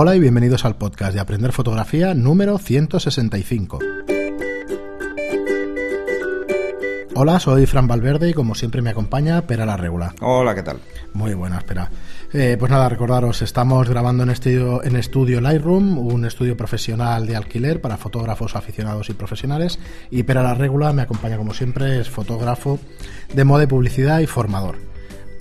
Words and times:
Hola 0.00 0.14
y 0.14 0.20
bienvenidos 0.20 0.64
al 0.64 0.76
podcast 0.76 1.12
de 1.12 1.18
Aprender 1.18 1.50
Fotografía 1.50 2.14
número 2.14 2.58
165. 2.58 3.80
Hola, 7.16 7.40
soy 7.40 7.66
Fran 7.66 7.88
Valverde 7.88 8.30
y 8.30 8.32
como 8.32 8.54
siempre 8.54 8.80
me 8.80 8.90
acompaña 8.90 9.42
Pera 9.48 9.66
la 9.66 9.76
Regula. 9.76 10.14
Hola, 10.20 10.54
¿qué 10.54 10.62
tal? 10.62 10.78
Muy 11.14 11.34
buena, 11.34 11.58
espera. 11.58 11.90
Eh, 12.32 12.54
pues 12.56 12.70
nada, 12.70 12.88
recordaros, 12.88 13.42
estamos 13.42 13.88
grabando 13.88 14.22
en 14.22 14.30
estudio, 14.30 14.84
en 14.84 14.94
estudio 14.94 15.40
Lightroom, 15.40 15.98
un 15.98 16.24
estudio 16.24 16.56
profesional 16.56 17.26
de 17.26 17.34
alquiler 17.34 17.80
para 17.80 17.96
fotógrafos 17.96 18.54
aficionados 18.54 19.10
y 19.10 19.14
profesionales. 19.14 19.80
Y 20.12 20.22
Pera 20.22 20.44
la 20.44 20.54
Regula 20.54 20.92
me 20.92 21.02
acompaña 21.02 21.38
como 21.38 21.54
siempre, 21.54 21.98
es 21.98 22.08
fotógrafo 22.08 22.78
de 23.34 23.42
moda 23.42 23.64
y 23.64 23.66
publicidad 23.66 24.20
y 24.20 24.28
formador, 24.28 24.76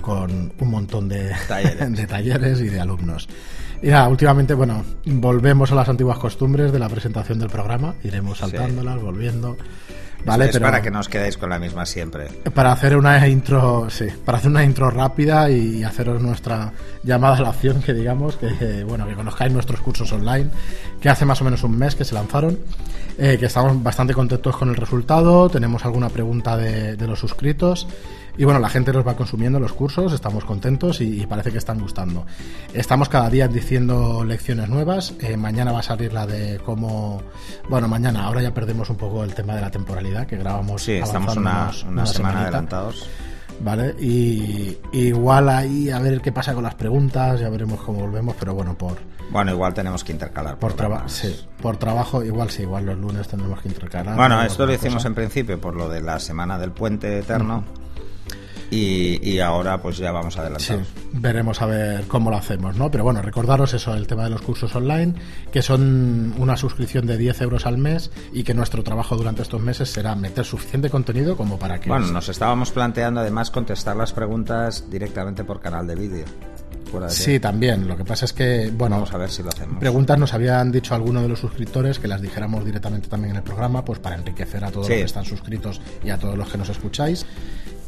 con 0.02 0.52
un 0.58 0.68
montón 0.72 1.10
de 1.10 1.32
Talleres. 1.48 1.92
de 1.96 2.08
talleres 2.08 2.60
y 2.60 2.70
de 2.70 2.80
alumnos. 2.80 3.30
Y 3.82 3.88
nada, 3.88 4.08
últimamente, 4.08 4.54
bueno, 4.54 4.84
volvemos 5.06 5.72
a 5.72 5.76
las 5.76 5.88
antiguas 5.88 6.18
costumbres 6.18 6.72
de 6.72 6.80
la 6.80 6.90
presentación 6.90 7.40
del 7.40 7.50
programa, 7.50 7.96
iremos 8.04 8.40
saltándolas, 8.40 9.00
volviendo. 9.02 9.56
Vale, 10.26 10.46
es 10.46 10.52
pero 10.52 10.66
para 10.66 10.82
que 10.82 10.90
no 10.90 11.00
os 11.00 11.08
quedéis 11.08 11.38
con 11.38 11.50
la 11.50 11.60
misma 11.60 11.86
siempre. 11.86 12.28
para 12.54 12.72
hacer 12.72 12.98
una 12.98 13.26
intro, 13.28 13.88
sí, 13.90 14.08
para 14.26 14.40
hacer 14.40 14.50
una 14.50 14.64
intro 14.64 14.90
rápida 14.90 15.50
y 15.50 15.84
haceros 15.84 16.22
nuestra 16.22 16.74
llamada 17.04 17.38
a 17.38 17.42
la 17.42 17.50
acción, 17.50 17.82
que 17.82 17.94
digamos, 17.94 18.36
que 18.36 18.84
bueno, 18.84 19.08
que 19.08 19.14
conozcáis 19.14 19.54
nuestros 19.54 19.80
cursos 19.80 20.12
online, 20.12 20.50
que 21.00 21.10
hace 21.10 21.24
más 21.24 21.40
o 21.42 21.46
menos 21.46 21.64
un 21.64 21.78
mes 21.78 21.96
que 21.96 22.04
se 22.04 22.16
lanzaron, 22.16 22.58
eh, 23.18 23.38
que 23.40 23.46
estamos 23.46 23.82
bastante 23.82 24.14
contentos 24.14 24.58
con 24.58 24.70
el 24.70 24.76
resultado, 24.76 25.50
tenemos 25.50 25.86
alguna 25.86 26.10
pregunta 26.10 26.58
de, 26.58 26.96
de 26.96 27.08
los 27.08 27.20
suscritos. 27.20 27.88
Y 28.38 28.44
bueno, 28.46 28.60
la 28.60 28.70
gente 28.70 28.94
nos 28.94 29.06
va 29.06 29.16
consumiendo 29.16 29.60
los 29.60 29.74
cursos, 29.74 30.14
estamos 30.14 30.46
contentos 30.46 31.02
y, 31.02 31.22
y 31.22 31.26
parece 31.26 31.52
que 31.52 31.58
están 31.58 31.80
gustando. 31.80 32.26
Estamos 32.74 33.10
cada 33.10 33.30
día 33.30 33.48
diciendo 33.48 34.24
lecciones 34.24 34.70
nuevas. 34.70 35.14
eh, 35.22 35.36
mañana 35.38 35.72
va 35.72 35.80
a 35.80 35.84
salir 35.84 36.14
la 36.14 36.28
de 36.28 36.60
cómo. 36.64 37.22
Bueno, 37.70 37.88
mañana, 37.88 38.26
ahora 38.26 38.42
ya 38.44 38.54
perdemos 38.54 38.90
un 38.92 38.98
poco 38.98 39.24
el 39.24 39.34
tema 39.34 39.56
de 39.56 39.62
la 39.62 39.72
temporalidad 39.72 40.28
que 40.28 40.38
grabamos. 40.38 40.84
Sí, 40.84 40.94
estamos 40.94 41.36
una, 41.36 41.72
semana 42.06 42.42
adelantados. 42.44 43.10
Vale, 43.60 43.96
y 44.00 44.78
igual 44.94 45.50
ahí 45.50 45.90
a 45.90 45.98
ver 45.98 46.22
qué 46.22 46.32
pasa 46.32 46.54
con 46.54 46.64
las 46.64 46.76
preguntas, 46.76 47.40
ya 47.40 47.50
veremos 47.50 47.82
cómo 47.82 48.02
volvemos, 48.02 48.36
pero 48.40 48.54
bueno, 48.54 48.78
por, 48.78 48.98
Bueno, 49.32 49.52
igual 49.52 49.74
tenemos 49.74 50.04
que 50.04 50.12
intercalar. 50.12 50.60
por, 50.60 50.74
traba- 50.74 51.10
sí, 51.10 51.36
por 51.60 51.76
trabajo, 51.78 52.24
igual 52.24 52.52
sí, 52.52 52.62
igual 52.62 52.86
los 52.86 53.00
lunes 53.00 53.28
tendremos 53.28 53.60
que 53.62 53.70
intercalar. 53.70 54.16
Bueno, 54.16 54.44
esto 54.44 54.68
lo 54.68 54.74
hicimos 54.74 54.98
cosa. 54.98 55.08
en 55.08 55.16
principio 55.16 55.60
por 55.60 55.76
lo 55.76 55.90
de 55.90 56.02
la 56.02 56.20
semana 56.20 56.60
del 56.60 56.70
puente 56.72 57.18
eterno. 57.18 57.64
Y, 58.70 59.30
y 59.30 59.40
ahora 59.40 59.82
pues 59.82 59.98
ya 59.98 60.12
vamos 60.12 60.34
Sí, 60.34 60.40
adelantados. 60.40 60.88
veremos 61.14 61.62
a 61.62 61.66
ver 61.66 62.04
cómo 62.08 62.30
lo 62.30 62.38
hacemos, 62.38 62.76
¿no? 62.76 62.92
Pero 62.92 63.04
bueno, 63.04 63.22
recordaros 63.22 63.74
eso, 63.74 63.94
el 63.96 64.08
tema 64.08 64.26
de 64.26 64.30
los 64.30 64.42
cursos 64.42 64.76
online, 64.76 65.14
que 65.52 65.62
son 65.62 66.34
una 66.38 66.58
suscripción 66.58 67.06
de 67.06 67.18
10 67.18 67.42
euros 67.42 67.66
al 67.66 67.78
mes 67.78 68.12
y 68.34 68.44
que 68.44 68.54
nuestro 68.54 68.84
trabajo 68.84 69.16
durante 69.16 69.42
estos 69.42 69.62
meses 69.62 69.90
será 69.90 70.16
meter 70.16 70.44
suficiente 70.46 70.90
contenido 70.90 71.38
como 71.38 71.58
para 71.58 71.80
que... 71.80 71.90
Bueno, 71.90 72.08
nos 72.08 72.28
estábamos 72.30 72.72
planteando 72.72 73.22
además 73.22 73.52
contestar 73.52 73.96
las 73.96 74.12
preguntas 74.14 74.86
directamente 74.90 75.44
por 75.44 75.60
canal 75.60 75.88
de 75.88 75.96
vídeo. 75.96 76.26
De 76.26 77.10
Sí, 77.10 77.38
también. 77.42 77.86
Lo 77.86 77.98
que 77.98 78.06
pasa 78.06 78.24
es 78.24 78.32
que, 78.32 78.72
bueno, 78.74 78.96
Vamos 78.96 79.14
a 79.14 79.18
ver 79.18 79.30
si 79.30 79.44
lo 79.44 79.50
hacemos. 79.50 79.78
preguntas 79.78 80.18
nos 80.18 80.34
habían 80.34 80.72
dicho 80.72 80.96
algunos 80.96 81.22
de 81.22 81.28
los 81.28 81.38
suscriptores 81.40 82.00
que 82.00 82.08
las 82.08 82.22
dijéramos 82.22 82.64
directamente 82.64 83.10
también 83.10 83.32
en 83.32 83.38
el 83.38 83.44
programa, 83.44 83.84
pues 83.84 84.00
para 84.00 84.16
enriquecer 84.16 84.64
a 84.64 84.72
todos 84.72 84.88
Sí. 84.88 84.94
los 84.94 85.00
que 85.02 85.06
están 85.06 85.26
suscritos 85.26 85.82
y 86.04 86.12
a 86.12 86.18
todos 86.18 86.38
los 86.38 86.48
que 86.48 86.58
nos 86.58 86.70
escucháis. 86.70 87.26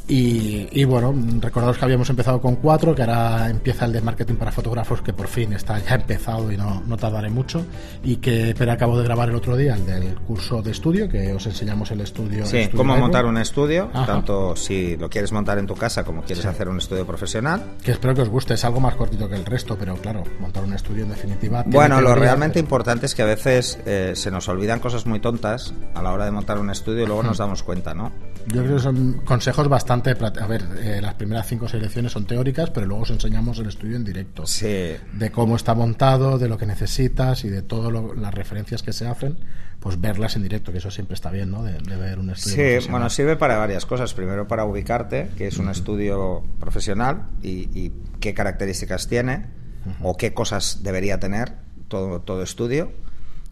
Y, 0.09 0.67
y 0.71 0.83
bueno, 0.85 1.13
recordaros 1.39 1.77
que 1.77 1.85
habíamos 1.85 2.09
empezado 2.09 2.41
con 2.41 2.55
cuatro, 2.55 2.95
que 2.95 3.03
ahora 3.03 3.47
empieza 3.49 3.85
el 3.85 3.93
de 3.93 4.01
marketing 4.01 4.35
para 4.35 4.51
fotógrafos, 4.51 5.01
que 5.03 5.13
por 5.13 5.27
fin 5.27 5.53
está 5.53 5.77
ya 5.77 5.95
empezado 5.95 6.51
y 6.51 6.57
no, 6.57 6.81
no 6.87 6.97
tardaré 6.97 7.29
mucho. 7.29 7.63
Y 8.03 8.15
que 8.15 8.55
pero 8.57 8.71
acabo 8.71 8.97
de 8.97 9.03
grabar 9.03 9.29
el 9.29 9.35
otro 9.35 9.55
día, 9.55 9.75
el 9.75 9.85
del 9.85 10.15
curso 10.15 10.63
de 10.63 10.71
estudio, 10.71 11.07
que 11.07 11.31
os 11.31 11.45
enseñamos 11.45 11.91
el 11.91 12.01
estudio. 12.01 12.45
Sí, 12.47 12.57
estudio 12.57 12.77
cómo 12.77 12.97
montar 12.97 13.25
un 13.25 13.37
estudio, 13.37 13.89
Ajá. 13.93 14.07
tanto 14.07 14.55
si 14.55 14.97
lo 14.97 15.09
quieres 15.09 15.31
montar 15.31 15.59
en 15.59 15.67
tu 15.67 15.75
casa 15.75 16.03
como 16.03 16.23
quieres 16.23 16.45
hacer 16.45 16.67
un 16.67 16.79
estudio 16.79 17.05
profesional. 17.05 17.61
Que 17.83 17.91
espero 17.91 18.15
que 18.15 18.21
os 18.21 18.29
guste, 18.29 18.55
es 18.55 18.65
algo 18.65 18.79
más 18.79 18.95
cortito 18.95 19.29
que 19.29 19.35
el 19.35 19.45
resto, 19.45 19.77
pero 19.77 19.95
claro, 19.95 20.23
montar 20.39 20.63
un 20.63 20.73
estudio 20.73 21.03
en 21.03 21.09
definitiva. 21.09 21.63
Bueno, 21.67 22.01
lo 22.01 22.15
realmente 22.15 22.59
importante 22.59 23.05
es 23.05 23.13
que 23.13 23.21
a 23.21 23.25
veces 23.25 23.79
eh, 23.85 24.13
se 24.15 24.31
nos 24.31 24.47
olvidan 24.49 24.79
cosas 24.79 25.05
muy 25.05 25.19
tontas 25.19 25.73
a 25.93 26.01
la 26.01 26.11
hora 26.11 26.25
de 26.25 26.31
montar 26.31 26.57
un 26.57 26.71
estudio 26.71 27.03
y 27.03 27.05
luego 27.05 27.21
nos 27.21 27.37
damos 27.37 27.61
cuenta, 27.61 27.93
¿no? 27.93 28.11
Yo 28.53 28.63
creo 28.63 28.77
que 28.77 28.81
son 28.81 29.21
consejos 29.25 29.67
bastante. 29.67 30.11
A 30.11 30.47
ver, 30.47 30.63
eh, 30.81 30.99
las 31.01 31.13
primeras 31.15 31.47
cinco 31.47 31.65
o 31.65 31.67
seis 31.69 31.83
lecciones 31.83 32.11
son 32.11 32.25
teóricas, 32.25 32.69
pero 32.71 32.85
luego 32.85 33.03
os 33.03 33.09
enseñamos 33.11 33.59
el 33.59 33.67
estudio 33.67 33.95
en 33.95 34.03
directo. 34.03 34.45
Sí. 34.45 34.95
De 35.13 35.31
cómo 35.31 35.55
está 35.55 35.75
montado, 35.75 36.37
de 36.37 36.49
lo 36.49 36.57
que 36.57 36.65
necesitas 36.65 37.43
y 37.45 37.49
de 37.49 37.61
todas 37.61 37.93
las 38.17 38.33
referencias 38.33 38.81
que 38.81 38.91
se 38.91 39.07
hacen, 39.07 39.37
pues 39.79 40.01
verlas 40.01 40.35
en 40.35 40.43
directo, 40.43 40.71
que 40.71 40.79
eso 40.79 40.91
siempre 40.91 41.13
está 41.13 41.29
bien, 41.31 41.51
¿no? 41.51 41.63
De, 41.63 41.73
de 41.73 41.95
ver 41.95 42.19
un 42.19 42.31
estudio. 42.31 42.81
Sí, 42.81 42.89
bueno, 42.89 43.09
sirve 43.09 43.35
para 43.35 43.57
varias 43.57 43.85
cosas. 43.85 44.13
Primero 44.13 44.47
para 44.47 44.65
ubicarte, 44.65 45.29
que 45.37 45.47
es 45.47 45.57
un 45.57 45.69
estudio 45.69 46.43
profesional 46.59 47.27
y, 47.41 47.69
y 47.79 47.93
qué 48.19 48.33
características 48.33 49.07
tiene 49.07 49.45
o 50.01 50.17
qué 50.17 50.33
cosas 50.33 50.79
debería 50.83 51.19
tener 51.19 51.53
todo, 51.87 52.21
todo 52.21 52.43
estudio. 52.43 52.91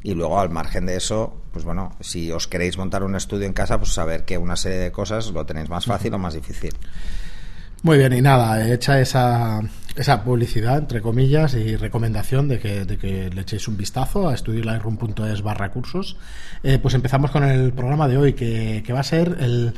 Y 0.03 0.13
luego, 0.13 0.39
al 0.39 0.49
margen 0.49 0.85
de 0.85 0.95
eso, 0.95 1.41
pues 1.51 1.65
bueno, 1.65 1.95
si 1.99 2.31
os 2.31 2.47
queréis 2.47 2.77
montar 2.77 3.03
un 3.03 3.15
estudio 3.15 3.45
en 3.45 3.53
casa, 3.53 3.77
pues 3.77 3.91
saber 3.93 4.25
que 4.25 4.37
una 4.37 4.55
serie 4.55 4.77
de 4.77 4.91
cosas 4.91 5.31
lo 5.31 5.45
tenéis 5.45 5.69
más 5.69 5.85
fácil 5.85 6.13
o 6.13 6.17
más 6.17 6.33
difícil. 6.33 6.73
Muy 7.83 7.97
bien, 7.97 8.13
y 8.13 8.21
nada, 8.21 8.71
hecha 8.71 8.99
esa, 8.99 9.61
esa 9.97 10.23
publicidad, 10.23 10.77
entre 10.77 11.01
comillas, 11.01 11.53
y 11.55 11.75
recomendación 11.75 12.47
de 12.47 12.59
que, 12.59 12.85
de 12.85 12.97
que 12.97 13.29
le 13.29 13.41
echéis 13.41 13.67
un 13.67 13.75
vistazo 13.77 14.29
a 14.29 14.33
estudiolightroom.es 14.33 15.41
barra 15.41 15.71
cursos, 15.71 16.17
eh, 16.63 16.77
pues 16.79 16.93
empezamos 16.93 17.31
con 17.31 17.43
el 17.43 17.73
programa 17.73 18.07
de 18.07 18.17
hoy, 18.17 18.33
que, 18.33 18.83
que 18.85 18.93
va 18.93 18.99
a 18.99 19.03
ser 19.03 19.37
el... 19.39 19.73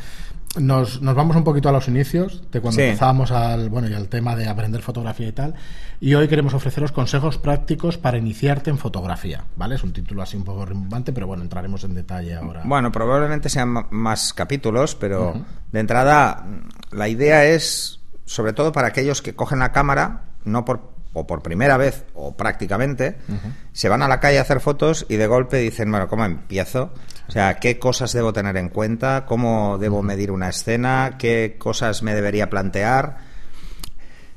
Nos, 0.58 1.00
nos 1.04 1.14
vamos 1.14 1.36
un 1.36 1.44
poquito 1.44 1.70
a 1.70 1.72
los 1.72 1.88
inicios 1.88 2.42
de 2.52 2.60
cuando 2.60 2.78
Sí. 2.82 2.88
empezábamos 2.88 3.30
al 3.30 3.70
bueno 3.70 3.88
y 3.88 3.94
al 3.94 4.08
tema 4.10 4.36
de 4.36 4.48
aprender 4.48 4.82
fotografía 4.82 5.28
y 5.28 5.32
tal 5.32 5.54
y 6.02 6.16
hoy 6.16 6.28
queremos 6.28 6.56
ofreceros 6.56 6.92
consejos 6.92 7.38
prácticos 7.38 8.00
para 8.00 8.18
iniciarte 8.18 8.72
en 8.72 8.80
fotografía 8.80 9.44
vale 9.56 9.76
es 9.76 9.84
un 9.84 9.94
título 9.94 10.24
así 10.24 10.38
un 10.38 10.44
poco 10.46 10.66
rimbombante 10.66 11.14
pero 11.14 11.28
bueno 11.28 11.44
entraremos 11.44 11.84
en 11.84 11.94
detalle 11.94 12.34
ahora. 12.34 12.64
Bueno, 12.66 12.92
probablemente 12.92 13.48
sean 13.48 13.76
más 13.92 14.34
capítulos, 14.34 14.96
pero 14.96 15.36
de 15.72 15.80
entrada 15.80 16.44
la 16.92 17.08
idea 17.08 17.46
es, 17.46 17.99
sobre 18.30 18.54
todo 18.54 18.72
para 18.72 18.90
aquellos 18.90 19.24
que 19.24 19.34
cogen 19.34 19.58
la 19.58 19.72
cámara, 19.72 20.22
no 20.46 20.64
por 20.64 21.00
o 21.14 21.26
por 21.26 21.42
primera 21.42 21.78
vez 21.78 22.06
o 22.14 22.38
prácticamente, 22.38 23.18
se 23.74 23.90
van 23.90 24.04
a 24.04 24.08
la 24.08 24.20
calle 24.20 24.38
a 24.38 24.44
hacer 24.44 24.60
fotos 24.60 25.08
y 25.10 25.16
de 25.16 25.26
golpe 25.26 25.58
dicen, 25.58 25.90
bueno, 25.90 26.08
¿cómo 26.08 26.24
empiezo? 26.26 26.94
O 27.28 27.32
sea, 27.32 27.56
¿qué 27.56 27.80
cosas 27.80 28.14
debo 28.14 28.32
tener 28.32 28.56
en 28.58 28.70
cuenta? 28.70 29.26
¿Cómo 29.26 29.80
debo 29.80 30.04
medir 30.04 30.30
una 30.30 30.50
escena? 30.50 31.16
¿Qué 31.18 31.56
cosas 31.58 32.04
me 32.04 32.14
debería 32.14 32.52
plantear? 32.52 33.18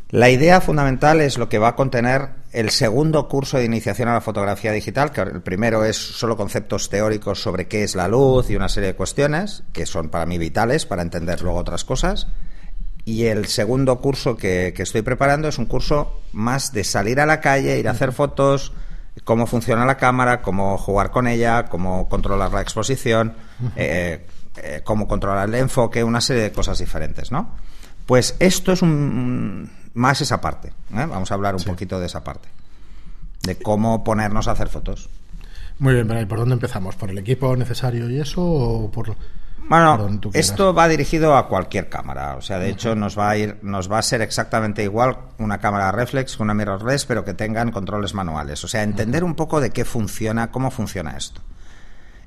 La 0.09 0.31
idea 0.31 0.63
fundamental 0.63 1.21
es 1.21 1.37
lo 1.37 1.51
que 1.51 1.59
va 1.59 1.69
a 1.69 1.77
contener 1.77 2.31
el 2.53 2.71
segundo 2.71 3.29
curso 3.29 3.59
de 3.59 3.67
iniciación 3.67 4.09
a 4.09 4.15
la 4.15 4.21
fotografía 4.23 4.73
digital, 4.73 5.11
que 5.11 5.21
el 5.21 5.43
primero 5.43 5.85
es 5.85 5.99
solo 5.99 6.39
conceptos 6.39 6.89
teóricos 6.89 7.43
sobre 7.43 7.69
qué 7.69 7.83
es 7.83 7.95
la 7.95 8.09
luz 8.09 8.49
y 8.49 8.57
una 8.57 8.71
serie 8.71 8.89
de 8.89 8.97
cuestiones 8.97 9.63
que 9.75 9.85
son 9.85 10.09
para 10.09 10.25
mí 10.25 10.39
vitales 10.39 10.87
para 10.87 11.03
entender 11.03 11.43
luego 11.43 11.59
otras 11.59 11.85
cosas. 11.85 12.29
Y 13.05 13.25
el 13.25 13.47
segundo 13.47 14.01
curso 14.01 14.37
que, 14.37 14.73
que 14.77 14.85
estoy 14.85 15.03
preparando 15.03 15.49
es 15.49 15.59
un 15.59 15.67
curso 15.67 16.21
más 16.33 16.73
de 16.73 16.85
salir 16.85 17.21
a 17.21 17.27
la 17.27 17.41
calle, 17.41 17.79
ir 17.79 17.89
a 17.89 17.93
hacer 17.93 18.13
fotos, 18.13 18.73
cómo 19.25 19.47
funciona 19.47 19.85
la 19.85 19.97
cámara, 19.97 20.43
cómo 20.43 20.79
jugar 20.79 21.11
con 21.11 21.27
ella, 21.27 21.67
cómo 21.67 22.09
controlar 22.09 22.53
la 22.53 22.63
exposición, 22.63 23.35
eh, 23.77 24.27
eh, 24.57 24.81
cómo 24.85 25.07
controlar 25.07 25.49
el 25.49 25.55
enfoque, 25.57 26.03
una 26.03 26.21
serie 26.21 26.43
de 26.43 26.53
cosas 26.53 26.79
diferentes, 26.79 27.31
¿no? 27.31 27.51
Pues 28.07 28.37
esto 28.41 28.73
es 28.73 28.83
un, 28.83 29.71
más 29.95 30.21
esa 30.21 30.41
parte. 30.41 30.69
¿eh? 30.69 31.07
Vamos 31.07 31.31
a 31.31 31.35
hablar 31.35 31.55
un 31.55 31.63
poquito 31.63 32.01
de 32.01 32.07
esa 32.07 32.25
parte. 32.25 32.49
De 33.43 33.57
cómo 33.57 34.03
ponernos 34.03 34.49
a 34.49 34.53
hacer 34.53 34.69
fotos. 34.69 35.09
muy 35.79 35.95
bien 35.95 36.09
¿y 36.21 36.27
por 36.27 36.39
dónde 36.39 36.55
empezamos 36.55 36.97
por 36.97 37.11
el 37.11 37.19
equipo 37.19 37.57
necesario 37.57 38.09
y 38.09 38.21
eso 38.21 38.43
o 38.43 38.91
por 38.91 39.17
Bueno, 39.69 40.21
esto 40.35 40.75
va 40.75 40.89
dirigido 40.89 41.37
a 41.37 41.49
cualquier 41.49 41.89
cámara. 41.89 42.37
O 42.37 42.43
sea, 42.43 42.59
de 42.59 42.69
hecho, 42.69 42.95
nos 42.95 43.19
va 43.19 43.31
a 43.31 43.37
ir, 43.37 43.59
nos 43.63 43.91
va 43.91 43.99
a 43.99 44.03
ser 44.03 44.21
exactamente 44.21 44.83
igual 44.83 45.17
una 45.39 45.59
cámara 45.59 45.93
reflex 45.93 46.37
que 46.37 46.43
una 46.43 46.55
mirrorless, 46.55 47.07
pero 47.07 47.25
que 47.25 47.35
tengan 47.35 47.71
controles 47.71 48.13
manuales. 48.15 48.63
O 48.65 48.69
sea, 48.69 48.83
entender 48.83 49.25
un 49.25 49.35
poco 49.35 49.61
de 49.61 49.71
qué 49.71 49.85
funciona, 49.85 50.51
cómo 50.51 50.71
funciona 50.71 51.17
esto. 51.17 51.41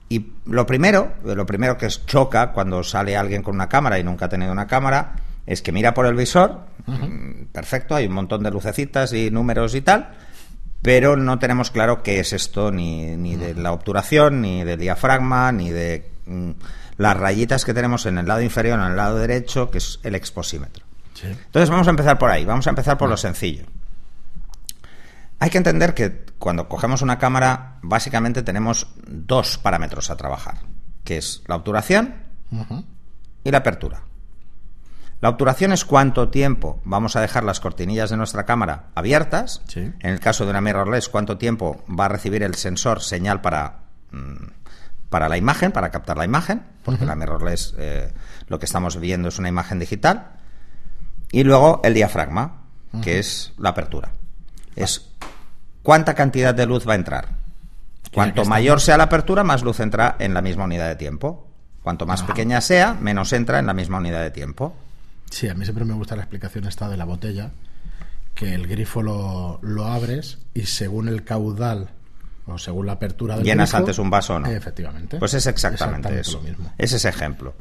Y 0.07 0.33
lo 0.45 0.65
primero, 0.65 1.13
lo 1.23 1.45
primero 1.45 1.77
que 1.77 1.87
choca 1.87 2.51
cuando 2.51 2.83
sale 2.83 3.17
alguien 3.17 3.41
con 3.41 3.55
una 3.55 3.69
cámara 3.69 3.99
y 3.99 4.03
nunca 4.03 4.25
ha 4.25 4.29
tenido 4.29 4.51
una 4.51 4.67
cámara, 4.67 5.15
es 5.45 5.61
que 5.61 5.71
mira 5.71 5.93
por 5.93 6.05
el 6.05 6.15
visor, 6.15 6.61
mm, 6.85 7.45
perfecto, 7.51 7.95
hay 7.95 8.05
un 8.07 8.13
montón 8.13 8.43
de 8.43 8.51
lucecitas 8.51 9.13
y 9.13 9.31
números 9.31 9.73
y 9.75 9.81
tal, 9.81 10.09
pero 10.81 11.15
no 11.15 11.39
tenemos 11.39 11.71
claro 11.71 12.03
qué 12.03 12.19
es 12.19 12.33
esto, 12.33 12.71
ni, 12.71 13.15
ni 13.15 13.35
de 13.35 13.55
la 13.55 13.71
obturación, 13.71 14.41
ni 14.41 14.63
del 14.63 14.79
diafragma, 14.79 15.51
ni 15.51 15.71
de 15.71 16.14
las 16.97 17.17
rayitas 17.17 17.65
que 17.65 17.73
tenemos 17.73 18.05
en 18.05 18.17
el 18.17 18.27
lado 18.27 18.41
inferior 18.41 18.79
o 18.79 18.83
en 18.83 18.91
el 18.91 18.97
lado 18.97 19.17
derecho, 19.17 19.69
que 19.69 19.77
es 19.77 19.99
el 20.03 20.15
exposímetro. 20.15 20.85
Sí. 21.13 21.27
Entonces 21.27 21.69
vamos 21.69 21.87
a 21.87 21.91
empezar 21.91 22.17
por 22.17 22.29
ahí, 22.29 22.45
vamos 22.45 22.67
a 22.67 22.71
empezar 22.71 22.97
por 22.97 23.09
lo 23.09 23.17
sencillo. 23.17 23.65
Hay 25.39 25.49
que 25.49 25.57
entender 25.57 25.93
que 25.93 26.25
cuando 26.39 26.67
cogemos 26.69 27.01
una 27.01 27.19
cámara, 27.19 27.77
básicamente 27.81 28.43
tenemos 28.43 28.87
dos 29.05 29.57
parámetros 29.57 30.09
a 30.09 30.17
trabajar, 30.17 30.59
que 31.03 31.17
es 31.17 31.43
la 31.47 31.55
obturación 31.55 32.15
y 33.43 33.51
la 33.51 33.59
apertura. 33.59 34.03
La 35.21 35.29
obturación 35.29 35.71
es 35.71 35.85
cuánto 35.85 36.29
tiempo 36.29 36.81
vamos 36.83 37.15
a 37.15 37.21
dejar 37.21 37.43
las 37.43 37.59
cortinillas 37.59 38.09
de 38.09 38.17
nuestra 38.17 38.45
cámara 38.45 38.89
abiertas. 38.95 39.61
En 39.75 39.95
el 40.01 40.19
caso 40.19 40.43
de 40.43 40.51
una 40.51 40.61
mirrorless, 40.61 41.09
cuánto 41.09 41.37
tiempo 41.37 41.83
va 41.87 42.05
a 42.05 42.09
recibir 42.09 42.43
el 42.43 42.55
sensor 42.55 43.01
señal 43.01 43.41
para, 43.41 43.79
mm, 44.11 44.45
para 45.15 45.29
la 45.29 45.37
imagen, 45.37 45.71
para 45.71 45.91
captar 45.91 46.17
la 46.17 46.25
imagen, 46.25 46.61
porque 46.83 47.05
la 47.05 47.15
mirrorless 47.15 47.73
eh, 47.77 48.11
lo 48.49 48.59
que 48.59 48.65
estamos 48.65 48.99
viendo 48.99 49.29
es 49.29 49.39
una 49.39 49.47
imagen 49.47 49.79
digital. 49.79 50.31
Y 51.31 51.45
luego 51.45 51.79
el 51.85 51.93
diafragma, 51.93 52.63
que 53.01 53.19
es 53.19 53.53
la 53.57 53.69
apertura. 53.69 54.11
Es 54.75 55.07
cuánta 55.83 56.15
cantidad 56.15 56.53
de 56.53 56.65
luz 56.65 56.85
va 56.85 56.91
a 56.91 56.95
entrar. 56.97 57.29
Cuanto 58.13 58.43
mayor 58.43 58.81
sea 58.81 58.97
la 58.97 59.05
apertura, 59.05 59.45
más 59.45 59.63
luz 59.63 59.79
entra 59.79 60.17
en 60.19 60.33
la 60.33 60.41
misma 60.41 60.65
unidad 60.65 60.89
de 60.89 60.97
tiempo. 60.97 61.47
Cuanto 61.81 62.05
más 62.05 62.21
pequeña 62.23 62.59
sea, 62.59 62.93
menos 62.93 63.31
entra 63.31 63.59
en 63.59 63.67
la 63.67 63.73
misma 63.73 63.99
unidad 63.99 64.21
de 64.21 64.31
tiempo. 64.31 64.75
Sí, 65.31 65.47
a 65.47 65.53
mí 65.53 65.63
siempre 65.63 65.85
me 65.85 65.93
gusta 65.93 66.17
la 66.17 66.23
explicación 66.23 66.67
esta 66.67 66.89
de 66.89 66.97
la 66.97 67.05
botella, 67.05 67.51
que 68.33 68.53
el 68.53 68.67
grifo 68.67 69.01
lo, 69.01 69.59
lo 69.61 69.85
abres 69.85 70.39
y 70.53 70.63
según 70.63 71.07
el 71.07 71.23
caudal 71.23 71.91
o 72.47 72.57
según 72.57 72.85
la 72.85 72.93
apertura 72.93 73.35
del 73.35 73.45
Llenas 73.45 73.73
antes 73.73 73.97
un 73.97 74.09
vaso 74.09 74.35
o 74.35 74.39
no. 74.39 74.47
Efectivamente. 74.47 75.17
Pues 75.17 75.33
es 75.33 75.47
exactamente, 75.47 76.19
eso. 76.19 76.37
Lo 76.37 76.43
mismo. 76.43 76.73
Es 76.77 76.93
ese 76.93 77.09
ejemplo. 77.09 77.55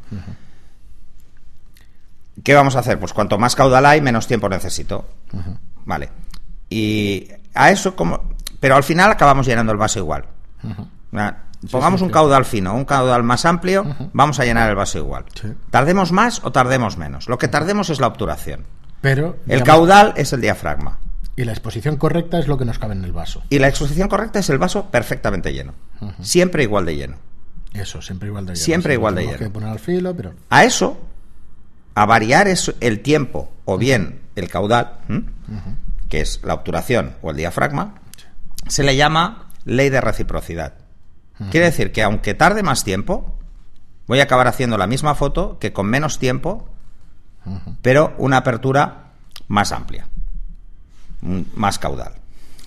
¿Qué 2.43 2.55
vamos 2.55 2.77
a 2.77 2.81
hacer? 2.81 2.99
Pues 2.99 3.13
cuanto 3.13 3.39
más 3.39 3.55
caudal 3.55 3.87
hay, 3.87 4.01
menos 4.01 4.27
tiempo 4.27 4.49
necesito. 4.49 5.09
Vale. 5.85 6.11
Y 6.69 7.29
a 7.55 7.71
eso 7.71 7.95
como... 7.95 8.35
Pero 8.61 8.77
al 8.77 8.85
final 8.85 9.11
acabamos 9.11 9.47
llenando 9.47 9.73
el 9.73 9.79
vaso 9.79 9.99
igual. 9.99 10.25
Pongamos 11.71 12.03
un 12.03 12.11
caudal 12.11 12.45
fino, 12.45 12.75
un 12.75 12.85
caudal 12.85 13.23
más 13.23 13.45
amplio, 13.45 13.85
vamos 14.13 14.41
a 14.41 14.45
llenar 14.45 14.69
el 14.69 14.77
vaso 14.77 14.99
igual. 14.99 15.25
¿Tardemos 15.71 16.13
más 16.13 16.43
o 16.45 16.53
tardemos 16.53 16.97
menos? 16.97 17.29
Lo 17.29 17.39
que 17.39 17.49
tardemos 17.49 17.91
es 17.91 18.01
la 18.01 18.07
obturación. 18.07 18.65
Pero, 19.01 19.37
el 19.47 19.63
caudal 19.63 20.15
es 20.17 20.33
el 20.33 20.41
diafragma. 20.41 20.99
Y 21.37 21.45
la 21.45 21.53
exposición 21.53 21.97
correcta 21.97 22.39
es 22.39 22.47
lo 22.47 22.57
que 22.59 22.65
nos 22.65 22.79
cabe 22.79 22.95
en 22.95 23.05
el 23.05 23.13
vaso. 23.13 23.43
Y 23.51 23.59
la 23.59 23.69
exposición 23.69 24.09
correcta 24.09 24.39
es 24.39 24.51
el 24.51 24.59
vaso 24.59 24.91
perfectamente 24.91 25.53
lleno. 25.53 25.75
Siempre 26.21 26.63
igual 26.63 26.87
de 26.87 26.97
lleno. 26.97 27.17
Eso, 27.73 28.01
siempre 28.01 28.29
igual 28.29 28.47
de 28.47 28.55
lleno. 28.55 28.65
Siempre 28.65 28.95
igual 28.95 29.15
de 29.17 29.27
lleno. 29.27 29.39
Que 29.39 29.51
poner 29.51 29.71
al 29.71 29.81
filo, 29.81 30.15
pero... 30.15 30.35
A 30.49 30.65
eso, 30.65 30.97
a 31.95 32.07
variar 32.07 32.47
el 32.81 33.01
tiempo 33.01 33.53
o 33.65 33.79
bien 33.79 34.21
el 34.37 34.49
caudal, 34.49 34.99
que 36.09 36.21
es 36.21 36.41
la 36.45 36.55
obturación 36.55 37.17
o 37.23 37.31
el 37.31 37.37
diafragma, 37.37 38.01
se 38.69 38.85
le 38.85 38.97
llama 38.97 39.51
ley 39.65 39.91
de 39.91 40.01
reciprocidad. 40.01 40.75
Quiere 41.51 41.67
decir 41.67 41.91
que 41.91 42.03
aunque 42.03 42.35
tarde 42.35 42.63
más 42.63 42.85
tiempo, 42.85 43.37
voy 44.07 44.21
a 44.21 44.25
acabar 44.25 44.47
haciendo 44.47 44.79
la 44.79 44.87
misma 44.87 45.15
foto 45.15 45.59
que 45.59 45.73
con 45.73 45.87
menos 45.87 46.19
tiempo, 46.19 46.69
pero 47.83 48.15
una 48.19 48.39
apertura 48.39 49.13
más 49.49 49.73
amplia, 49.73 50.09
más 51.55 51.79
caudal. 51.79 52.13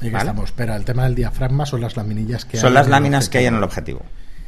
¿Y 0.01 0.07
estamos? 0.07 0.45
Espera, 0.45 0.75
el 0.75 0.85
tema 0.85 1.05
del 1.05 1.15
diafragma 1.15 1.65
son 1.65 1.81
las 1.81 1.95
laminillas 1.95 2.45
que 2.45 2.57
son 2.57 2.73
las 2.73 2.87
láminas 2.87 3.29
que 3.29 3.39
hay 3.39 3.45
en 3.45 3.55
el 3.55 3.63
objetivo. 3.63 4.01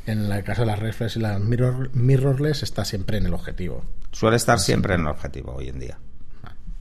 En 0.05 0.31
el 0.31 0.43
caso 0.43 0.61
de 0.61 0.67
las 0.67 0.79
reflex 0.79 1.17
y 1.17 1.19
las 1.19 1.39
mirrorless 1.39 2.63
está 2.63 2.83
siempre 2.85 3.17
en 3.17 3.27
el 3.27 3.33
objetivo. 3.33 3.83
Suele 4.11 4.37
estar 4.37 4.59
siempre 4.59 4.95
en 4.95 5.01
el 5.01 5.07
objetivo 5.07 5.53
hoy 5.55 5.69
en 5.69 5.79
día. 5.79 5.97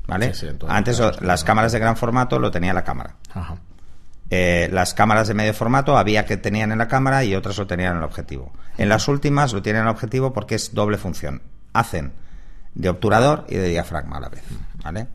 ¿Vale? 0.06 0.32
Antes 0.68 1.02
las 1.20 1.44
cámaras 1.44 1.72
de 1.72 1.78
gran 1.78 1.96
formato 1.96 2.38
lo 2.38 2.50
tenía 2.50 2.72
la 2.72 2.84
cámara. 2.84 3.16
Ajá. 3.34 3.58
Eh, 4.30 4.68
las 4.72 4.94
cámaras 4.94 5.28
de 5.28 5.34
medio 5.34 5.54
formato 5.54 5.96
había 5.96 6.26
que 6.26 6.36
tenían 6.36 6.72
en 6.72 6.78
la 6.78 6.88
cámara 6.88 7.24
y 7.24 7.34
otras 7.34 7.56
lo 7.58 7.66
tenían 7.66 7.92
en 7.92 7.98
el 7.98 8.04
objetivo. 8.04 8.52
En 8.76 8.88
las 8.88 9.08
últimas 9.08 9.52
lo 9.52 9.62
tienen 9.62 9.82
en 9.82 9.88
el 9.88 9.92
objetivo 9.92 10.32
porque 10.32 10.54
es 10.54 10.74
doble 10.74 10.98
función. 10.98 11.42
Hacen 11.72 12.12
de 12.74 12.88
obturador 12.88 13.46
y 13.48 13.56
de 13.56 13.68
diafragma 13.68 14.18
a 14.18 14.20
la 14.20 14.28
vez. 14.28 14.42
¿vale? 14.82 15.08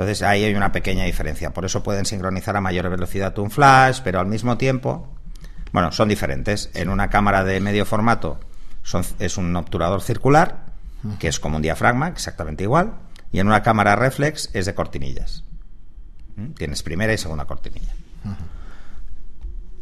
Entonces 0.00 0.22
ahí 0.22 0.44
hay 0.44 0.54
una 0.54 0.72
pequeña 0.72 1.04
diferencia. 1.04 1.50
Por 1.50 1.66
eso 1.66 1.82
pueden 1.82 2.06
sincronizar 2.06 2.56
a 2.56 2.62
mayor 2.62 2.88
velocidad 2.88 3.38
un 3.38 3.50
flash, 3.50 4.00
pero 4.02 4.18
al 4.18 4.26
mismo 4.26 4.56
tiempo, 4.56 5.08
bueno, 5.72 5.92
son 5.92 6.08
diferentes. 6.08 6.70
En 6.72 6.88
una 6.88 7.10
cámara 7.10 7.44
de 7.44 7.60
medio 7.60 7.84
formato 7.84 8.40
es 9.18 9.36
un 9.36 9.54
obturador 9.54 10.00
circular, 10.00 10.64
que 11.18 11.28
es 11.28 11.38
como 11.38 11.56
un 11.56 11.62
diafragma, 11.62 12.08
exactamente 12.08 12.64
igual. 12.64 12.94
Y 13.30 13.40
en 13.40 13.46
una 13.46 13.62
cámara 13.62 13.94
reflex 13.94 14.48
es 14.54 14.64
de 14.64 14.74
cortinillas. 14.74 15.44
¿Mm? 16.36 16.52
Tienes 16.52 16.82
primera 16.82 17.12
y 17.12 17.18
segunda 17.18 17.44
cortinilla. 17.44 17.92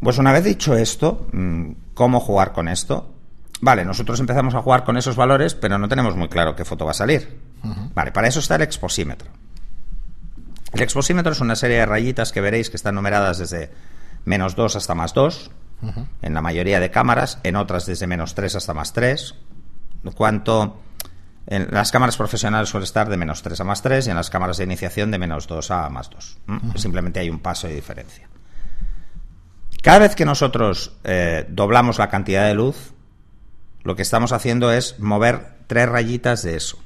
Pues 0.01 0.19
una 0.19 0.33
vez 0.33 0.43
dicho 0.43 0.75
esto, 0.75 1.29
mm, 1.33 1.71
¿cómo 1.95 2.19
jugar 2.19 2.53
con 2.53 2.67
esto? 2.67 3.15
Vale, 3.61 3.85
nosotros 3.85 4.19
empezamos 4.19 4.57
a 4.57 4.63
jugar 4.63 4.83
con 4.83 4.97
esos 4.97 5.15
valores, 5.15 5.55
pero 5.55 5.79
no 5.79 5.89
tenemos 5.89 6.17
muy 6.17 6.29
claro 6.29 6.57
qué 6.57 6.65
foto 6.65 6.85
va 6.85 6.91
a 6.91 6.95
salir. 6.95 7.41
Vale, 7.95 8.11
para 8.11 8.27
eso 8.27 8.41
está 8.41 8.57
el 8.57 8.63
exposímetro. 8.63 9.31
El 10.73 10.83
exposímetro 10.83 11.33
es 11.33 11.41
una 11.41 11.57
serie 11.57 11.79
de 11.79 11.87
rayitas 11.87 12.33
que 12.33 12.41
veréis 12.41 12.71
que 12.71 12.77
están 12.77 12.95
numeradas 12.95 13.39
desde 13.39 13.71
menos 14.25 14.55
2 14.55 14.77
hasta 14.77 14.95
más 14.95 15.15
2, 15.15 15.51
en 16.23 16.35
la 16.35 16.43
mayoría 16.43 16.81
de 16.81 16.91
cámaras, 16.91 17.39
en 17.43 17.57
otras 17.57 17.87
desde 17.87 18.07
menos 18.07 18.35
3 18.35 18.57
hasta 18.57 18.75
más 18.75 18.93
3. 18.93 19.35
Cuanto 20.15 20.81
en 21.47 21.69
las 21.71 21.91
cámaras 21.91 22.17
profesionales 22.17 22.69
suele 22.69 22.85
estar 22.85 23.09
de 23.09 23.17
menos 23.17 23.43
3 23.43 23.61
a 23.61 23.65
más 23.65 23.83
3 23.83 24.07
y 24.07 24.11
en 24.11 24.17
las 24.17 24.31
cámaras 24.31 24.59
de 24.59 24.65
iniciación 24.65 25.11
de 25.11 25.19
menos 25.19 25.47
2 25.47 25.71
a 25.71 25.89
más 25.89 26.11
2. 26.11 26.39
Simplemente 26.77 27.21
hay 27.21 27.31
un 27.31 27.39
paso 27.39 27.69
de 27.69 27.75
diferencia. 27.75 28.29
Cada 29.83 30.01
vez 30.01 30.15
que 30.15 30.25
nosotros 30.25 30.97
eh, 31.05 31.47
doblamos 31.49 31.99
la 31.99 32.09
cantidad 32.09 32.47
de 32.47 32.55
luz, 32.55 32.93
lo 33.85 33.97
que 33.97 34.03
estamos 34.03 34.33
haciendo 34.33 34.73
es 34.73 34.99
mover 34.99 35.55
tres 35.67 35.89
rayitas 35.89 36.43
de 36.43 36.57
eso. 36.57 36.79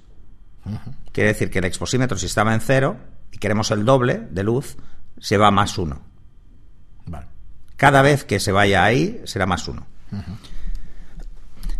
Quiere 1.11 1.33
decir 1.33 1.51
que 1.51 1.59
el 1.59 1.65
exposímetro, 1.65 2.17
si 2.17 2.27
estaba 2.27 2.55
en 2.55 2.61
cero 2.61 2.97
y 3.33 3.39
queremos 3.39 3.71
el 3.73 3.85
doble 3.85 4.29
de 4.31 4.45
luz, 4.45 4.77
se 5.19 5.37
va 5.37 5.49
a 5.49 5.51
más 5.51 5.79
uno. 5.79 6.01
Cada 7.77 8.01
vez 8.03 8.23
que 8.25 8.39
se 8.39 8.53
vaya 8.53 8.85
ahí, 8.85 9.21
será 9.25 9.45
más 9.45 9.67
uno. 9.67 9.85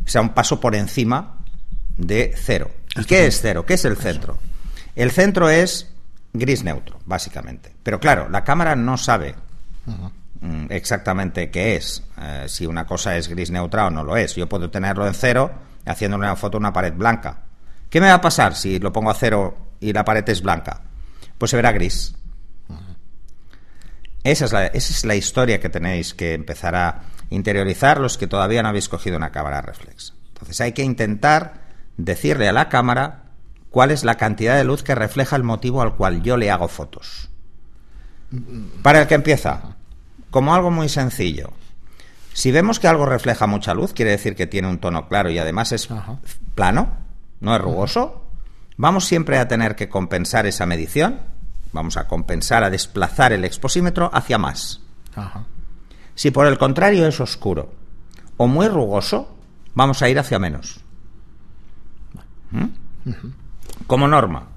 O 0.05 0.09
sea, 0.09 0.21
un 0.21 0.31
paso 0.31 0.59
por 0.59 0.75
encima 0.75 1.37
de 1.97 2.35
cero. 2.37 2.73
¿Y 2.97 3.05
qué 3.05 3.27
es 3.27 3.41
cero? 3.41 3.65
¿Qué 3.65 3.75
es 3.75 3.85
el 3.85 3.97
centro? 3.97 4.37
El 4.97 5.13
centro 5.13 5.49
es 5.49 5.89
gris 6.33 6.65
neutro, 6.65 6.99
básicamente. 7.07 7.73
Pero 7.85 8.01
claro, 8.01 8.29
la 8.29 8.43
cámara 8.43 8.75
no 8.75 8.97
sabe 8.97 9.37
mm, 10.41 10.67
exactamente 10.71 11.51
qué 11.51 11.77
es, 11.77 12.03
eh, 12.21 12.47
si 12.49 12.67
una 12.67 12.85
cosa 12.85 13.17
es 13.17 13.29
gris 13.29 13.51
neutra 13.51 13.87
o 13.87 13.91
no 13.91 14.03
lo 14.03 14.17
es. 14.17 14.35
Yo 14.35 14.49
puedo 14.49 14.71
tenerlo 14.71 15.07
en 15.07 15.15
cero 15.15 15.53
haciendo 15.87 16.17
una 16.17 16.35
foto 16.35 16.59
una 16.59 16.73
pared 16.73 16.95
blanca. 16.95 17.39
¿Qué 17.89 18.01
me 18.01 18.09
va 18.09 18.15
a 18.15 18.21
pasar 18.21 18.57
si 18.57 18.79
lo 18.79 18.93
pongo 18.93 19.11
a 19.11 19.15
cero 19.15 19.57
y 19.79 19.93
la 19.93 20.05
pared 20.05 20.29
es 20.29 20.43
blanca? 20.43 20.81
Pues 21.43 21.51
se 21.51 21.57
verá 21.57 21.73
gris. 21.73 22.15
Esa 24.23 24.45
es, 24.45 24.53
la, 24.53 24.67
esa 24.67 24.93
es 24.93 25.05
la 25.05 25.17
historia 25.17 25.59
que 25.59 25.69
tenéis 25.69 26.15
que 26.15 26.35
empezar 26.35 26.77
a 26.77 27.03
interiorizar 27.31 27.99
los 27.99 28.17
que 28.17 28.29
todavía 28.29 28.63
no 28.63 28.69
habéis 28.69 28.89
cogido 28.89 29.17
una 29.17 29.33
cámara 29.33 29.61
reflex. 29.61 30.15
Entonces 30.29 30.61
hay 30.61 30.71
que 30.71 30.85
intentar 30.85 31.55
decirle 31.97 32.49
a 32.49 32.53
la 32.53 32.69
cámara 32.69 33.25
cuál 33.71 33.91
es 33.91 34.05
la 34.05 34.15
cantidad 34.15 34.57
de 34.57 34.63
luz 34.63 34.85
que 34.85 34.95
refleja 34.95 35.35
el 35.35 35.43
motivo 35.43 35.83
al 35.83 35.97
cual 35.97 36.23
yo 36.23 36.37
le 36.37 36.49
hago 36.49 36.69
fotos. 36.69 37.29
Para 38.83 39.01
el 39.01 39.09
que 39.09 39.15
empieza, 39.15 39.75
como 40.31 40.55
algo 40.55 40.71
muy 40.71 40.89
sencillo. 40.89 41.51
Si 42.35 42.53
vemos 42.53 42.79
que 42.79 42.87
algo 42.87 43.05
refleja 43.05 43.49
mucha 43.49 43.75
luz, 43.75 43.95
quiere 43.95 44.13
decir 44.13 44.37
que 44.37 44.47
tiene 44.47 44.69
un 44.69 44.79
tono 44.79 45.09
claro 45.09 45.29
y 45.29 45.39
además 45.39 45.73
es 45.73 45.89
plano, 46.55 46.99
no 47.41 47.57
es 47.57 47.61
rugoso, 47.61 48.27
vamos 48.77 49.07
siempre 49.07 49.39
a 49.39 49.49
tener 49.49 49.75
que 49.75 49.89
compensar 49.89 50.47
esa 50.47 50.67
medición, 50.67 51.32
vamos 51.73 51.97
a 51.97 52.07
compensar, 52.07 52.65
a 52.65 52.71
desplazar 52.71 53.33
el 53.33 53.45
exposímetro 53.45 54.11
hacia 54.13 54.39
más. 54.39 54.81
Si 56.15 56.31
por 56.31 56.47
el 56.47 56.59
contrario 56.59 57.07
es 57.07 57.21
oscuro 57.21 57.73
o 58.37 58.47
muy 58.47 58.69
rugoso, 58.69 59.37
vamos 59.75 60.03
a 60.03 60.09
ir 60.09 60.19
hacia 60.19 60.39
menos. 60.39 60.81
¿Mm? 62.51 62.67
Como 63.87 64.09
norma. 64.09 64.49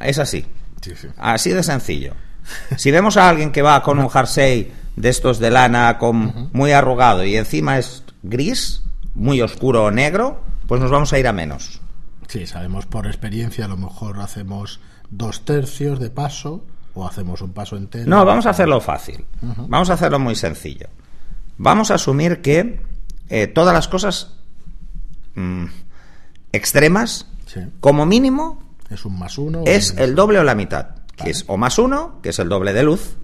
Es 0.00 0.18
así. 0.18 0.46
Así 1.16 1.50
de 1.50 1.62
sencillo. 1.62 2.14
Si 2.76 2.90
vemos 2.90 3.16
a 3.16 3.30
alguien 3.30 3.52
que 3.52 3.62
va 3.62 3.82
con 3.82 3.98
un 3.98 4.10
jersey 4.10 4.70
de 4.96 5.08
estos 5.08 5.38
de 5.38 5.50
lana 5.50 5.96
con, 5.96 6.50
muy 6.52 6.72
arrugado 6.72 7.24
y 7.24 7.36
encima 7.36 7.78
es 7.78 8.04
gris, 8.22 8.82
muy 9.14 9.40
oscuro 9.40 9.84
o 9.84 9.90
negro, 9.90 10.42
pues 10.66 10.80
nos 10.80 10.90
vamos 10.90 11.12
a 11.14 11.18
ir 11.18 11.26
a 11.26 11.32
menos. 11.32 11.80
Sí, 12.28 12.46
sabemos 12.46 12.86
por 12.86 13.06
experiencia, 13.06 13.64
a 13.64 13.68
lo 13.68 13.76
mejor 13.76 14.20
hacemos 14.20 14.80
dos 15.10 15.44
tercios 15.44 15.98
de 16.00 16.10
paso 16.10 16.64
o 16.94 17.06
hacemos 17.06 17.40
un 17.42 17.52
paso 17.52 17.76
entero. 17.76 18.08
No, 18.08 18.24
vamos 18.24 18.46
a 18.46 18.50
hacerlo 18.50 18.80
fácil. 18.80 19.24
Vamos 19.40 19.90
a 19.90 19.94
hacerlo 19.94 20.18
muy 20.18 20.34
sencillo. 20.34 20.88
Vamos 21.58 21.90
a 21.90 21.94
asumir 21.94 22.40
que 22.42 22.80
eh, 23.28 23.46
todas 23.46 23.74
las 23.74 23.88
cosas 23.88 24.34
mm, 25.34 25.64
extremas, 26.52 27.26
como 27.80 28.06
mínimo, 28.06 28.62
es 28.90 29.04
un 29.04 29.18
más 29.18 29.38
uno. 29.38 29.62
Es 29.66 29.94
el 29.98 30.14
doble 30.14 30.38
o 30.38 30.44
la 30.44 30.54
mitad, 30.54 30.88
que 31.16 31.30
es 31.30 31.44
o 31.48 31.56
más 31.56 31.78
uno, 31.78 32.20
que 32.22 32.30
es 32.30 32.38
el 32.38 32.48
doble 32.48 32.72
de 32.72 32.82
luz, 32.82 33.16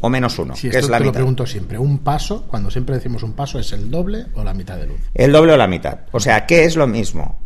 o 0.00 0.08
menos 0.10 0.38
1, 0.38 0.54
Sí, 0.54 0.70
que 0.70 0.76
esto 0.76 0.86
es 0.86 0.90
la 0.90 0.98
te 0.98 1.04
lo 1.04 1.10
mitad. 1.10 1.18
pregunto 1.18 1.46
siempre. 1.46 1.78
Un 1.78 1.98
paso, 1.98 2.44
cuando 2.46 2.70
siempre 2.70 2.94
decimos 2.94 3.22
un 3.24 3.32
paso, 3.32 3.58
¿es 3.58 3.72
el 3.72 3.90
doble 3.90 4.26
o 4.34 4.44
la 4.44 4.54
mitad 4.54 4.76
de 4.76 4.86
luz? 4.86 5.00
El 5.12 5.32
doble 5.32 5.52
o 5.54 5.56
la 5.56 5.66
mitad. 5.66 6.00
O 6.12 6.20
sea, 6.20 6.46
¿qué 6.46 6.64
es 6.64 6.76
lo 6.76 6.86
mismo? 6.86 7.40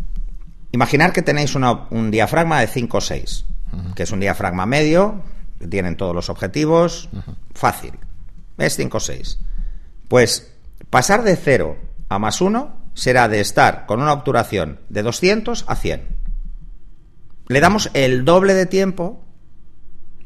Imaginar 0.73 1.12
que 1.12 1.23
tenéis 1.23 1.55
una- 1.55 1.87
un 1.91 2.11
diafragma 2.11 2.61
de 2.61 2.67
5 2.67 2.99
o 2.99 3.00
6, 3.00 3.45
que 3.95 4.02
es 4.05 4.11
un 4.12 4.21
diafragma 4.21 4.67
medio, 4.67 5.23
que 5.61 5.67
tienen 5.69 5.97
todos 5.97 6.14
los 6.14 6.29
objetivos, 6.31 7.09
fácil. 7.55 7.93
Es 8.59 8.76
5 8.76 8.97
o 8.97 9.00
6. 9.00 9.38
Pues 10.09 10.52
pasar 10.91 11.23
de 11.23 11.37
0 11.37 11.76
a 12.09 12.19
más 12.19 12.41
1 12.41 12.76
será 12.95 13.29
de 13.29 13.41
estar 13.41 13.87
con 13.87 14.00
una 14.02 14.12
obturación 14.12 14.81
de 14.88 15.02
200 15.02 15.64
a 15.69 15.76
100. 15.76 16.07
Le 17.49 17.61
damos 17.61 17.91
el 17.95 18.25
doble 18.25 18.55
de 18.55 18.67
tiempo, 18.67 19.25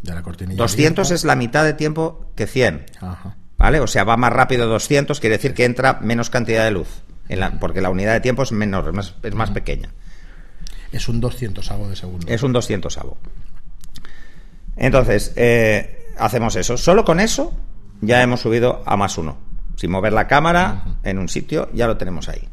De 0.02 0.14
la 0.14 0.22
cortinilla. 0.22 0.58
200 0.58 1.08
abierta. 1.08 1.14
es 1.14 1.24
la 1.24 1.36
mitad 1.36 1.64
de 1.64 1.72
tiempo 1.74 2.30
que 2.36 2.46
100. 2.46 2.86
Ajá. 3.00 3.36
¿Vale? 3.58 3.80
O 3.80 3.86
sea, 3.86 4.04
va 4.04 4.16
más 4.16 4.32
rápido 4.32 4.66
200, 4.68 5.18
quiere 5.18 5.36
decir 5.36 5.54
que 5.54 5.64
entra 5.64 5.98
menos 6.02 6.28
cantidad 6.30 6.64
de 6.64 6.70
luz, 6.70 7.02
en 7.28 7.40
la- 7.40 7.58
porque 7.58 7.80
la 7.80 7.90
unidad 7.90 8.12
de 8.12 8.20
tiempo 8.20 8.42
es 8.42 8.52
menor, 8.52 8.86
es 8.88 8.94
más, 8.94 9.14
es 9.22 9.34
más 9.34 9.50
pequeña. 9.50 9.90
Es 10.92 11.08
un 11.08 11.20
200 11.20 11.68
de 11.88 11.96
segundo. 11.96 12.26
Es 12.28 12.42
un 12.42 12.52
200 12.52 12.98
Entonces, 14.76 15.32
eh, 15.36 16.12
hacemos 16.18 16.56
eso. 16.56 16.76
Solo 16.76 17.04
con 17.04 17.20
eso 17.20 17.52
ya 18.00 18.22
hemos 18.22 18.40
subido 18.40 18.82
a 18.86 18.96
más 18.96 19.18
uno. 19.18 19.38
Sin 19.76 19.90
mover 19.90 20.12
la 20.12 20.26
cámara 20.26 20.98
en 21.02 21.18
un 21.18 21.28
sitio, 21.28 21.68
ya 21.72 21.86
lo 21.86 21.96
tenemos 21.96 22.28
ahí. 22.28 22.48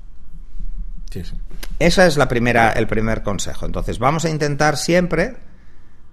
Sí, 1.11 1.23
sí. 1.23 1.35
Esa 1.79 2.05
es 2.05 2.17
la 2.17 2.27
primera, 2.27 2.71
el 2.71 2.87
primer 2.87 3.23
consejo. 3.23 3.65
Entonces, 3.65 3.99
vamos 3.99 4.25
a 4.25 4.29
intentar 4.29 4.77
siempre 4.77 5.37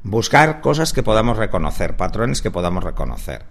buscar 0.02 0.60
cosas 0.60 0.92
que 0.92 1.02
podamos 1.02 1.36
reconocer, 1.36 1.96
patrones 1.96 2.42
que 2.42 2.50
podamos 2.50 2.84
reconocer. 2.84 3.44